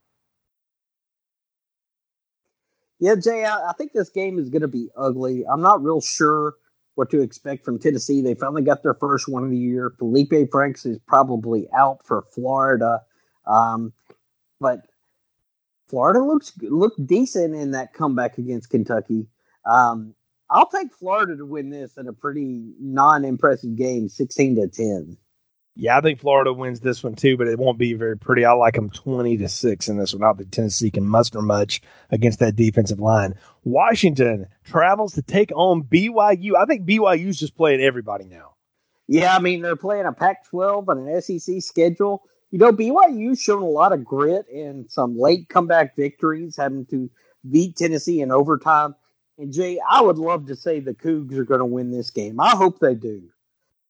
Yeah, 2.99 3.15
Jay, 3.15 3.45
I, 3.45 3.73
think 3.77 3.91
this 3.91 4.09
game 4.09 4.39
is 4.39 4.49
going 4.49 4.61
to 4.61 4.69
be 4.69 4.89
ugly. 4.95 5.45
I'm 5.45 5.61
not 5.61 5.83
real 5.83 6.01
sure 6.01 6.55
what 6.99 7.09
to 7.11 7.21
expect 7.21 7.63
from 7.63 7.79
Tennessee. 7.79 8.21
They 8.21 8.35
finally 8.35 8.61
got 8.61 8.83
their 8.83 8.93
first 8.93 9.29
one 9.29 9.45
of 9.45 9.49
the 9.49 9.57
year. 9.57 9.93
Felipe 9.97 10.51
Franks 10.51 10.85
is 10.85 10.99
probably 11.07 11.65
out 11.73 12.05
for 12.05 12.25
Florida, 12.33 13.01
um, 13.47 13.93
but 14.59 14.81
Florida 15.87 16.19
looks 16.19 16.51
looked 16.61 17.07
decent 17.07 17.55
in 17.55 17.71
that 17.71 17.93
comeback 17.93 18.37
against 18.37 18.69
Kentucky. 18.69 19.27
Um, 19.65 20.13
I'll 20.49 20.69
take 20.69 20.93
Florida 20.93 21.37
to 21.37 21.45
win 21.45 21.69
this 21.69 21.95
in 21.95 22.09
a 22.09 22.13
pretty 22.13 22.73
non-impressive 22.81 23.77
game, 23.77 24.09
sixteen 24.09 24.57
to 24.57 24.67
ten. 24.67 25.15
Yeah, 25.81 25.97
I 25.97 26.01
think 26.01 26.19
Florida 26.19 26.51
wins 26.51 26.81
this 26.81 27.01
one 27.01 27.15
too, 27.15 27.37
but 27.37 27.47
it 27.47 27.57
won't 27.57 27.77
be 27.77 27.93
very 27.93 28.17
pretty. 28.17 28.43
I 28.43 28.51
like 28.51 28.73
them 28.73 28.89
20 28.89 29.37
to 29.37 29.47
6 29.47 29.87
in 29.87 29.97
this 29.97 30.13
one. 30.13 30.21
I 30.21 30.25
don't 30.25 30.37
think 30.39 30.51
Tennessee 30.51 30.91
can 30.91 31.07
muster 31.07 31.41
much 31.41 31.81
against 32.09 32.39
that 32.39 32.57
defensive 32.57 32.99
line. 32.99 33.35
Washington 33.63 34.47
travels 34.65 35.13
to 35.13 35.21
take 35.21 35.53
on 35.55 35.83
BYU. 35.83 36.57
I 36.57 36.65
think 36.65 36.85
BYU's 36.85 37.39
just 37.39 37.55
playing 37.55 37.79
everybody 37.79 38.25
now. 38.25 38.55
Yeah, 39.07 39.33
I 39.33 39.39
mean, 39.39 39.61
they're 39.61 39.77
playing 39.77 40.05
a 40.05 40.11
Pac 40.11 40.49
12 40.49 40.89
and 40.89 41.07
an 41.07 41.21
SEC 41.21 41.61
schedule. 41.61 42.23
You 42.51 42.59
know, 42.59 42.73
BYU's 42.73 43.39
shown 43.41 43.61
a 43.61 43.65
lot 43.65 43.93
of 43.93 44.03
grit 44.03 44.49
and 44.53 44.91
some 44.91 45.17
late 45.17 45.47
comeback 45.47 45.95
victories, 45.95 46.57
having 46.57 46.87
to 46.87 47.09
beat 47.49 47.77
Tennessee 47.77 48.19
in 48.19 48.33
overtime. 48.33 48.95
And 49.37 49.53
Jay, 49.53 49.79
I 49.89 50.01
would 50.01 50.17
love 50.17 50.47
to 50.47 50.57
say 50.57 50.81
the 50.81 50.93
Cougs 50.93 51.37
are 51.37 51.45
going 51.45 51.61
to 51.61 51.65
win 51.65 51.89
this 51.89 52.09
game. 52.11 52.41
I 52.41 52.49
hope 52.49 52.79
they 52.79 52.95
do. 52.95 53.29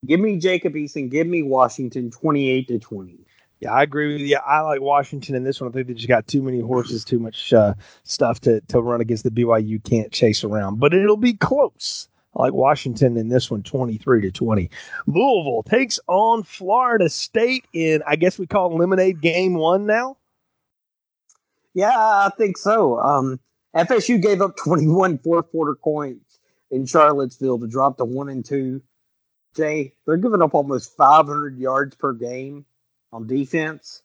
Give 0.05 0.19
me 0.19 0.37
Jacob 0.37 0.73
Eason. 0.73 1.09
Give 1.09 1.27
me 1.27 1.43
Washington 1.43 2.11
28 2.11 2.67
to 2.69 2.79
20. 2.79 3.19
Yeah, 3.59 3.73
I 3.73 3.83
agree 3.83 4.13
with 4.13 4.21
you. 4.21 4.37
I 4.37 4.61
like 4.61 4.79
Washington 4.79 5.35
in 5.35 5.43
this 5.43 5.59
one. 5.59 5.69
I 5.69 5.73
think 5.73 5.87
they 5.87 5.93
just 5.93 6.07
got 6.07 6.27
too 6.27 6.41
many 6.41 6.61
horses, 6.61 7.03
too 7.03 7.19
much 7.19 7.51
uh, 7.51 7.73
stuff 8.03 8.39
to, 8.41 8.61
to 8.69 8.79
run 8.79 9.01
against 9.01 9.25
the 9.25 9.31
BYU 9.31 9.83
can't 9.83 10.11
chase 10.13 10.45
around. 10.45 10.79
But 10.79 10.93
it'll 10.93 11.17
be 11.17 11.33
close. 11.33 12.07
I 12.35 12.43
like 12.43 12.53
Washington 12.53 13.17
in 13.17 13.27
this 13.27 13.51
one, 13.51 13.63
23 13.63 14.21
to 14.21 14.31
20. 14.31 14.69
Louisville 15.07 15.63
takes 15.63 15.99
on 16.07 16.43
Florida 16.43 17.09
State 17.09 17.65
in, 17.73 18.01
I 18.07 18.15
guess 18.15 18.39
we 18.39 18.47
call 18.47 18.77
Lemonade 18.77 19.19
Game 19.19 19.55
One 19.55 19.85
now. 19.85 20.15
Yeah, 21.73 21.91
I 21.91 22.31
think 22.37 22.57
so. 22.57 22.99
Um, 22.99 23.39
FSU 23.75 24.21
gave 24.21 24.41
up 24.41 24.55
21 24.55 25.17
fourth 25.19 25.51
quarter 25.51 25.75
points 25.75 26.39
in 26.71 26.85
Charlottesville 26.85 27.59
to 27.59 27.67
drop 27.67 27.97
to 27.97 28.05
one 28.05 28.29
and 28.29 28.45
two. 28.45 28.81
Jay, 29.55 29.93
they're 30.05 30.17
giving 30.17 30.41
up 30.41 30.53
almost 30.53 30.95
500 30.95 31.57
yards 31.57 31.95
per 31.95 32.13
game 32.13 32.65
on 33.11 33.27
defense. 33.27 34.01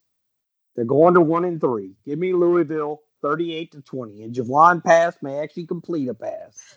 They're 0.76 0.85
going 0.85 1.14
to 1.14 1.20
one 1.20 1.44
and 1.44 1.61
three. 1.61 1.94
Give 2.04 2.18
me 2.18 2.33
Louisville 2.33 3.00
38 3.24 3.72
to 3.72 3.80
20. 3.80 4.22
And 4.22 4.35
Jawon 4.35 4.85
Pass 4.85 5.16
may 5.22 5.38
actually 5.38 5.66
complete 5.66 6.09
a 6.09 6.14
pass. 6.14 6.76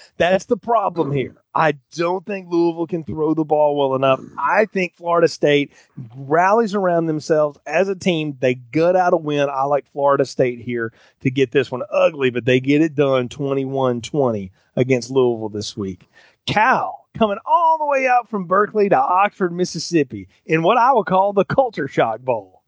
That's 0.16 0.44
the 0.44 0.56
problem 0.56 1.10
here. 1.10 1.34
I 1.52 1.72
don't 1.96 2.24
think 2.24 2.48
Louisville 2.48 2.86
can 2.86 3.02
throw 3.02 3.34
the 3.34 3.44
ball 3.44 3.76
well 3.76 3.96
enough. 3.96 4.20
I 4.38 4.66
think 4.66 4.94
Florida 4.94 5.26
State 5.26 5.72
rallies 6.16 6.76
around 6.76 7.06
themselves 7.06 7.58
as 7.66 7.88
a 7.88 7.96
team. 7.96 8.36
They 8.38 8.54
gut 8.54 8.94
out 8.94 9.12
a 9.12 9.16
win. 9.16 9.48
I 9.50 9.64
like 9.64 9.90
Florida 9.90 10.24
State 10.24 10.60
here 10.60 10.92
to 11.22 11.32
get 11.32 11.50
this 11.50 11.68
one 11.72 11.82
ugly, 11.90 12.30
but 12.30 12.44
they 12.44 12.60
get 12.60 12.80
it 12.80 12.94
done 12.94 13.28
21 13.28 14.00
20 14.00 14.52
against 14.76 15.10
Louisville 15.10 15.48
this 15.48 15.76
week. 15.76 16.08
Cal 16.46 17.07
coming 17.18 17.38
all 17.44 17.78
the 17.78 17.86
way 17.86 18.06
out 18.06 18.30
from 18.30 18.46
Berkeley 18.46 18.88
to 18.88 18.96
Oxford, 18.96 19.52
Mississippi, 19.52 20.28
in 20.46 20.62
what 20.62 20.78
I 20.78 20.92
would 20.92 21.06
call 21.06 21.32
the 21.32 21.44
Culture 21.44 21.88
Shock 21.88 22.20
Bowl. 22.20 22.62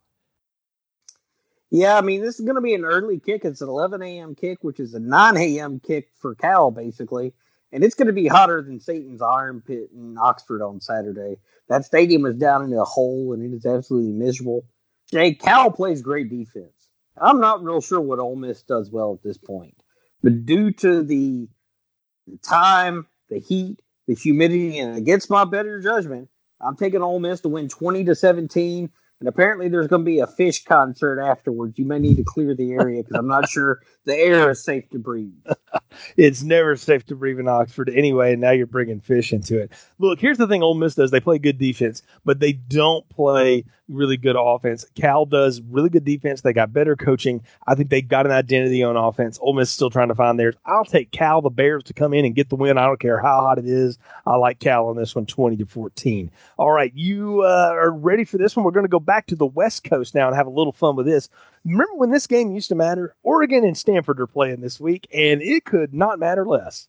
Yeah, 1.71 1.97
I 1.97 2.01
mean, 2.01 2.21
this 2.21 2.41
is 2.41 2.45
going 2.45 2.57
to 2.57 2.61
be 2.61 2.75
an 2.75 2.85
early 2.85 3.21
kick. 3.21 3.45
It's 3.45 3.61
an 3.61 3.69
11 3.69 4.03
a.m. 4.03 4.35
kick, 4.35 4.59
which 4.63 4.81
is 4.81 4.93
a 4.95 4.99
9 4.99 5.37
a.m. 5.37 5.79
kick 5.79 6.09
for 6.17 6.35
Cal, 6.35 6.73
basically. 6.73 7.33
And 7.73 7.85
it's 7.85 7.95
going 7.95 8.09
to 8.09 8.13
be 8.13 8.27
hotter 8.27 8.61
than 8.61 8.81
Satan's 8.81 9.23
Iron 9.23 9.63
Pit 9.65 9.91
in 9.95 10.19
Oxford 10.19 10.63
on 10.63 10.81
Saturday. 10.81 11.37
That 11.69 11.85
stadium 11.85 12.27
is 12.27 12.35
down 12.35 12.65
in 12.65 12.73
a 12.73 12.85
hole, 12.85 13.33
and 13.33 13.45
it 13.45 13.57
is 13.57 13.65
absolutely 13.65 14.13
miserable. 14.13 14.65
Jay, 15.13 15.35
Cal 15.35 15.71
plays 15.71 16.03
great 16.03 16.29
defense. 16.29 16.89
I'm 17.17 17.41
not 17.41 17.63
real 17.63 17.81
sure 17.81 18.01
what 18.01 18.19
Ole 18.19 18.35
Miss 18.35 18.63
does 18.63 18.91
well 18.91 19.13
at 19.15 19.23
this 19.23 19.39
point. 19.39 19.77
But 20.25 20.45
due 20.45 20.73
to 20.73 21.05
the 21.05 21.49
time, 22.43 23.07
the 23.29 23.39
heat, 23.39 23.81
the 24.11 24.17
humidity, 24.17 24.79
and 24.81 24.97
against 24.97 25.31
my 25.31 25.45
better 25.45 25.81
judgment, 25.81 26.29
I'm 26.61 26.77
taking 26.77 27.01
Ole 27.01 27.21
Miss 27.21 27.41
to 27.43 27.49
win 27.49 27.69
20 27.69 28.05
to 28.07 28.15
17. 28.17 28.91
And 29.21 29.29
apparently, 29.29 29.69
there's 29.69 29.87
going 29.87 30.03
to 30.03 30.07
be 30.07 30.21
a 30.21 30.27
Phish 30.27 30.65
concert 30.65 31.21
afterwards. 31.21 31.79
You 31.79 31.85
may 31.85 31.99
need 31.99 32.17
to 32.17 32.25
clear 32.25 32.55
the 32.55 32.73
area 32.73 33.03
because 33.03 33.19
I'm 33.19 33.29
not 33.29 33.49
sure 33.51 33.81
the 34.07 34.17
air 34.17 34.51
is 34.51 34.65
safe 34.65 34.89
to 34.91 34.99
breathe. 34.99 35.35
it's 36.17 36.43
never 36.43 36.75
safe 36.75 37.05
to 37.07 37.15
breathe 37.15 37.39
in 37.39 37.47
Oxford 37.47 37.91
anyway, 37.91 38.33
and 38.33 38.41
now 38.41 38.51
you're 38.51 38.67
bringing 38.67 39.01
Phish 39.01 39.33
into 39.33 39.59
it. 39.59 39.73
Look, 39.99 40.19
here's 40.21 40.39
the 40.39 40.47
thing 40.47 40.63
Ole 40.63 40.75
Miss 40.75 40.95
does. 40.95 41.11
They 41.11 41.21
play 41.21 41.39
good 41.39 41.59
defense, 41.59 42.03
but 42.25 42.41
they 42.41 42.53
don't 42.53 43.07
play 43.11 43.65
really 43.91 44.17
good 44.17 44.37
offense. 44.39 44.87
Cal 44.95 45.27
does 45.27 45.61
really 45.61 45.91
good 45.91 46.05
defense. 46.05 46.41
They 46.41 46.53
got 46.53 46.73
better 46.73 46.97
coaching. 46.97 47.43
I 47.67 47.75
think 47.75 47.91
they 47.91 48.01
got 48.01 48.25
an 48.25 48.33
identity 48.33 48.83
on 48.83 48.97
offense. 48.97 49.39
Ole 49.43 49.53
Miss 49.55 49.69
is 49.69 49.75
still 49.75 49.91
trying 49.91 50.09
to 50.09 50.15
find 50.15 50.39
theirs. 50.39 50.55
I'll 50.65 50.85
take 50.85 51.11
Cal, 51.11 51.43
the 51.43 51.51
Bears, 51.51 51.83
to 51.85 51.93
come 51.93 52.15
in 52.15 52.25
and 52.25 52.35
get 52.35 52.49
the 52.49 52.57
win. 52.57 52.79
I 52.79 52.87
don't 52.87 53.01
care 53.01 53.19
how 53.19 53.41
hot 53.41 53.59
it 53.59 53.67
is. 53.67 53.99
I 54.27 54.37
like 54.37 54.61
Cal 54.61 54.89
on 54.89 54.97
this 54.97 55.15
one, 55.15 55.27
20 55.27 55.57
to 55.57 55.67
14. 55.67 56.31
All 56.57 56.71
right, 56.71 56.93
you 56.95 57.43
uh, 57.43 57.71
are 57.73 57.91
ready 57.91 58.25
for 58.25 58.39
this 58.39 58.57
one. 58.57 58.65
We're 58.65 58.71
going 58.71 58.85
to 58.85 58.89
go 58.89 59.01
back 59.01 59.10
to 59.27 59.37
the 59.37 59.47
West 59.47 59.85
Coast 59.85 60.15
now 60.15 60.27
and 60.29 60.37
have 60.37 60.47
a 60.47 60.51
little 60.51 60.73
fun 60.73 60.97
with 60.97 61.07
this. 61.07 61.29
Remember 61.65 61.95
when 61.95 62.11
this 62.11 62.27
game 62.27 62.53
used 62.53 62.69
to 62.69 62.75
matter? 62.75 63.15
Oregon 63.23 63.65
and 63.65 63.77
Stanford 63.77 64.21
are 64.21 64.27
playing 64.27 64.61
this 64.61 64.81
week, 64.81 65.07
and 65.13 65.43
it 65.43 65.65
could 65.65 65.93
not 65.93 66.19
matter 66.19 66.47
less. 66.47 66.89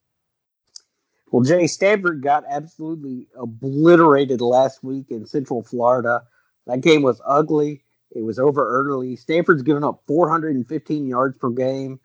Well, 1.32 1.44
Jay 1.44 1.68
Stanford 1.68 2.22
got 2.22 2.44
absolutely 2.50 3.28
obliterated 3.38 4.42
last 4.42 4.84
week 4.84 5.08
in 5.10 5.26
Central 5.26 5.64
Florida. 5.64 6.24
That 6.68 6.82
game 6.82 7.02
was 7.02 7.22
ugly. 7.26 7.84
It 8.12 8.22
was 8.22 8.38
over 8.38 8.68
early. 8.68 9.16
Stanford's 9.16 9.64
given 9.64 9.84
up 9.84 10.04
415 10.08 11.08
yards 11.08 11.38
per 11.38 11.50
game. 11.50 12.00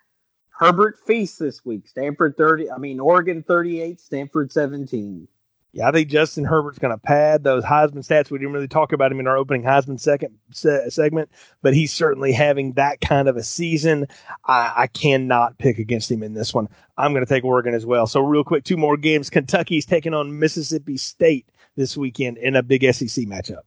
Herbert 0.50 0.98
feasts 1.06 1.38
this 1.38 1.64
week. 1.64 1.86
Stanford 1.86 2.36
30, 2.36 2.70
I 2.70 2.78
mean, 2.78 3.00
Oregon 3.00 3.42
38, 3.42 4.00
Stanford 4.00 4.52
17. 4.52 5.28
Yeah, 5.76 5.90
I 5.90 5.92
think 5.92 6.08
Justin 6.08 6.46
Herbert's 6.46 6.78
going 6.78 6.94
to 6.94 6.98
pad 6.98 7.44
those 7.44 7.62
Heisman 7.62 7.98
stats. 7.98 8.30
We 8.30 8.38
didn't 8.38 8.54
really 8.54 8.66
talk 8.66 8.92
about 8.92 9.12
him 9.12 9.20
in 9.20 9.26
our 9.26 9.36
opening 9.36 9.62
Heisman 9.62 10.00
second 10.00 10.38
se- 10.50 10.88
segment, 10.88 11.30
but 11.60 11.74
he's 11.74 11.92
certainly 11.92 12.32
having 12.32 12.72
that 12.72 13.02
kind 13.02 13.28
of 13.28 13.36
a 13.36 13.42
season. 13.42 14.06
I, 14.46 14.72
I 14.74 14.86
cannot 14.86 15.58
pick 15.58 15.78
against 15.78 16.10
him 16.10 16.22
in 16.22 16.32
this 16.32 16.54
one. 16.54 16.70
I'm 16.96 17.12
going 17.12 17.26
to 17.26 17.28
take 17.28 17.44
Oregon 17.44 17.74
as 17.74 17.84
well. 17.84 18.06
So, 18.06 18.22
real 18.22 18.42
quick, 18.42 18.64
two 18.64 18.78
more 18.78 18.96
games. 18.96 19.28
Kentucky's 19.28 19.84
taking 19.84 20.14
on 20.14 20.38
Mississippi 20.38 20.96
State 20.96 21.46
this 21.76 21.94
weekend 21.94 22.38
in 22.38 22.56
a 22.56 22.62
big 22.62 22.82
SEC 22.94 23.26
matchup. 23.26 23.60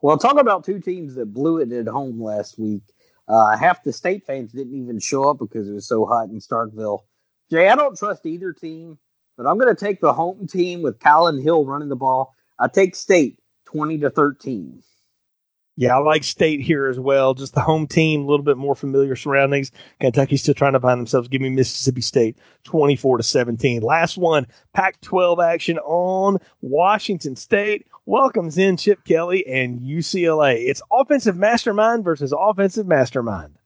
Well, 0.00 0.16
talk 0.16 0.40
about 0.40 0.64
two 0.64 0.80
teams 0.80 1.14
that 1.16 1.34
blew 1.34 1.58
it 1.58 1.70
at 1.72 1.88
home 1.88 2.22
last 2.22 2.58
week. 2.58 2.84
Uh, 3.28 3.54
half 3.54 3.84
the 3.84 3.92
state 3.92 4.24
fans 4.24 4.52
didn't 4.52 4.80
even 4.80 4.98
show 4.98 5.28
up 5.28 5.38
because 5.40 5.68
it 5.68 5.74
was 5.74 5.86
so 5.86 6.06
hot 6.06 6.30
in 6.30 6.38
Starkville. 6.38 7.00
Jay, 7.50 7.68
I 7.68 7.76
don't 7.76 7.98
trust 7.98 8.24
either 8.24 8.54
team, 8.54 8.98
but 9.38 9.46
I'm 9.46 9.56
going 9.56 9.74
to 9.74 9.84
take 9.84 10.00
the 10.00 10.12
home 10.12 10.48
team 10.48 10.82
with 10.82 10.98
Kylin 10.98 11.40
Hill 11.40 11.64
running 11.64 11.88
the 11.88 11.96
ball. 11.96 12.34
I 12.58 12.66
take 12.66 12.96
State 12.96 13.38
20 13.66 13.98
to 13.98 14.10
13. 14.10 14.82
Yeah, 15.76 15.96
I 15.96 16.00
like 16.00 16.24
State 16.24 16.60
here 16.60 16.88
as 16.88 16.98
well. 16.98 17.34
Just 17.34 17.54
the 17.54 17.60
home 17.60 17.86
team, 17.86 18.22
a 18.22 18.26
little 18.26 18.44
bit 18.44 18.56
more 18.56 18.74
familiar 18.74 19.14
surroundings. 19.14 19.70
Kentucky's 20.00 20.42
still 20.42 20.54
trying 20.54 20.72
to 20.72 20.80
find 20.80 20.98
themselves. 20.98 21.28
Give 21.28 21.40
me 21.40 21.50
Mississippi 21.50 22.00
State 22.00 22.36
24 22.64 23.18
to 23.18 23.22
17. 23.22 23.80
Last 23.80 24.18
one, 24.18 24.48
Pac 24.74 25.00
12 25.02 25.38
action 25.38 25.78
on 25.78 26.38
Washington 26.60 27.36
State. 27.36 27.86
Welcomes 28.06 28.58
in 28.58 28.76
Chip 28.76 29.04
Kelly 29.04 29.46
and 29.46 29.80
UCLA. 29.80 30.66
It's 30.66 30.82
offensive 30.90 31.36
mastermind 31.36 32.02
versus 32.02 32.34
offensive 32.36 32.88
mastermind. 32.88 33.56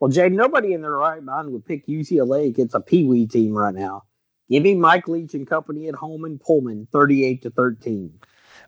Well, 0.00 0.10
Jay, 0.10 0.28
nobody 0.28 0.74
in 0.74 0.82
their 0.82 0.92
right 0.92 1.22
mind 1.22 1.50
would 1.50 1.64
pick 1.64 1.86
UCLA 1.86 2.46
against 2.48 2.74
a 2.74 2.80
Pee 2.80 3.06
Wee 3.06 3.26
team 3.26 3.54
right 3.54 3.74
now. 3.74 4.02
Give 4.50 4.62
me 4.62 4.74
Mike 4.74 5.08
Leach 5.08 5.34
and 5.34 5.46
company 5.46 5.88
at 5.88 5.94
home 5.94 6.24
in 6.24 6.38
Pullman 6.38 6.86
38 6.92 7.42
to 7.42 7.50
13. 7.50 8.18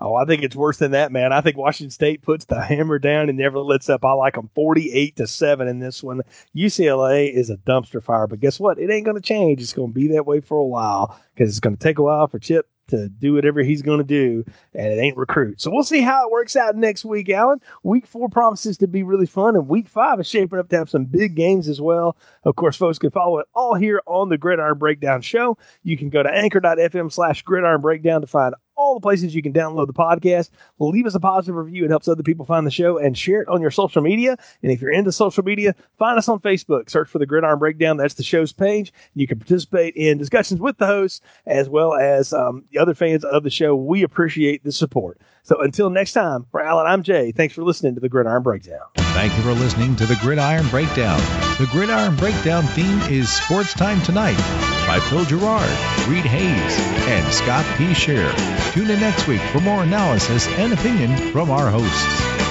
Oh, 0.01 0.15
I 0.15 0.25
think 0.25 0.43
it's 0.43 0.57
worse 0.57 0.79
than 0.79 0.91
that, 0.91 1.13
man. 1.13 1.33
I 1.33 1.41
think 1.41 1.57
Washington 1.57 1.91
State 1.91 2.23
puts 2.23 2.45
the 2.45 2.61
hammer 2.61 2.99
down 2.99 3.29
and 3.29 3.39
never 3.39 3.59
lets 3.59 3.89
up. 3.89 4.05
I 4.05 4.13
like 4.13 4.35
them 4.35 4.51
48 4.55 5.17
to 5.17 5.27
7 5.27 5.69
in 5.69 5.79
this 5.79 6.03
one. 6.03 6.23
UCLA 6.55 7.33
is 7.33 7.51
a 7.51 7.57
dumpster 7.57 8.03
fire, 8.03 8.27
but 8.27 8.41
guess 8.41 8.61
what? 8.61 8.79
It 8.79 8.91
ain't 8.91 9.05
going 9.07 9.17
to 9.17 9.23
change. 9.23 9.63
It's 9.63 9.73
going 9.73 9.91
to 9.91 9.95
be 9.95 10.09
that 10.09 10.27
way 10.27 10.41
for 10.41 10.59
a 10.59 10.65
while 10.65 11.19
because 11.35 11.51
it's 11.51 11.61
going 11.61 11.77
to 11.77 11.83
take 11.83 11.99
a 11.99 12.03
while 12.03 12.27
for 12.27 12.39
Chip 12.39 12.69
to 12.89 13.09
do 13.09 13.35
whatever 13.35 13.63
he's 13.63 13.83
going 13.83 13.99
to 13.99 14.05
do, 14.05 14.45
and 14.75 14.93
it 14.93 14.99
ain't 14.99 15.17
recruit. 15.17 15.61
So 15.61 15.71
we'll 15.71 15.83
see 15.83 16.01
how 16.01 16.27
it 16.27 16.33
works 16.33 16.57
out 16.57 16.77
next 16.77 17.05
week, 17.05 17.29
Alan. 17.31 17.61
Week 17.83 18.07
four 18.07 18.29
promises 18.29 18.79
to 18.79 18.87
be 18.87 19.03
really 19.03 19.27
fun, 19.27 19.57
and 19.57 19.69
week 19.69 19.89
five 19.89 20.21
is 20.21 20.27
shaping 20.27 20.59
up 20.59 20.69
to 20.71 20.79
have 20.79 20.91
some 20.91 21.05
big 21.05 21.35
games 21.35 21.69
as 21.69 21.81
well. 21.81 22.17
Of 22.45 22.57
course, 22.57 22.77
folks 22.77 22.99
can 22.99 23.11
follow 23.11 23.39
it 23.39 23.47
all 23.55 23.75
here 23.75 24.01
on 24.07 24.29
the 24.29 24.39
Gridiron 24.39 24.79
Breakdown 24.79 25.23
Show. 25.23 25.59
You 25.83 25.97
can 25.97 26.11
go 26.11 26.23
to 26.23 26.31
anchor.fm 26.31 27.13
slash 27.13 27.43
gridiron 27.43 27.81
breakdown 27.81 28.21
to 28.21 28.27
find 28.27 28.55
all 28.77 28.95
the 28.95 29.01
places 29.01 29.35
you 29.35 29.43
can 29.43 29.53
download 29.53 29.87
the 29.87 29.93
podcast. 29.93 30.51
Leave 30.79 31.07
us 31.07 31.15
a 31.15 31.21
positive 31.21 31.57
review. 31.57 31.85
It 31.85 31.91
helps 31.91 32.09
other 32.09 32.23
people 32.23 32.45
find 32.45 32.67
the 32.67 32.71
show 32.71 32.99
and 32.99 33.17
share 33.17 33.43
it 33.43 33.49
on 33.49 33.61
your 33.61 33.71
social 33.71 34.03
media. 34.03 34.37
And 34.63 34.71
if 34.71 34.81
you're 34.81 34.93
into 34.93 35.13
social 35.13 35.43
media, 35.43 35.75
find 35.99 36.19
us 36.19 36.29
on 36.29 36.41
Facebook. 36.41 36.91
Search 36.91 37.09
for 37.09 37.19
the 37.19 37.27
Gridiron 37.27 37.59
Breakdown. 37.59 37.97
That's 37.97 38.15
the 38.15 38.23
show's 38.23 38.53
page. 38.53 38.93
You 39.15 39.27
can 39.27 39.39
participate 39.39 39.95
in 39.97 40.19
discussions 40.19 40.61
with 40.61 40.79
the 40.79 40.87
hosts 40.87 41.21
as 41.47 41.69
well 41.69 41.95
as 41.95 42.33
um, 42.33 42.65
the 42.71 42.79
other 42.79 42.95
fans 42.95 43.25
of 43.25 43.43
the 43.43 43.51
show. 43.51 43.75
We 43.75 44.03
appreciate 44.03 44.63
the 44.63 44.73
support. 44.73 45.21
So 45.43 45.61
until 45.63 45.91
next 45.91 46.13
time, 46.13 46.45
for 46.51 46.61
Alan, 46.61 46.87
I'm 46.87 47.03
Jay. 47.03 47.33
Thanks 47.33 47.55
for 47.55 47.63
listening 47.63 47.95
to 47.95 48.01
the 48.01 48.09
Gridiron 48.09 48.43
Breakdown. 48.43 48.81
Thank 48.97 49.35
you 49.37 49.43
for 49.43 49.53
listening 49.53 49.97
to 49.97 50.07
the 50.07 50.17
Gridiron 50.17 50.69
Breakdown. 50.69 51.19
The 51.59 51.69
Gridiron 51.71 52.17
Breakdown 52.17 52.65
theme 52.65 53.01
is 53.03 53.33
Sports 53.33 53.73
Time 53.73 54.03
Tonight 54.03 54.76
by 54.87 55.01
Phil 55.01 55.25
Gerard, 55.25 55.69
Reed 56.09 56.25
Hayes, 56.25 56.79
and 57.09 57.33
Scott 57.33 57.65
P. 57.77 57.93
Shear. 57.93 58.33
Tune 58.73 58.91
in 58.91 59.01
next 59.01 59.27
week 59.27 59.41
for 59.53 59.61
more 59.61 59.83
analysis 59.83 60.47
and 60.59 60.73
opinion 60.73 61.17
from 61.33 61.51
our 61.51 61.71
hosts. 61.71 62.05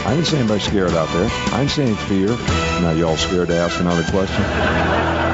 I 0.06 0.14
didn't 0.14 0.28
see 0.28 0.38
anybody 0.38 0.60
scared 0.60 0.92
out 0.92 1.10
there. 1.10 1.30
I 1.54 1.66
see 1.68 1.84
any 1.84 1.96
fear. 1.96 2.28
Now 2.82 2.92
y'all 2.92 3.18
scared 3.18 3.48
to 3.48 3.56
ask 3.56 3.80
another 3.80 4.04
question? 4.12 5.25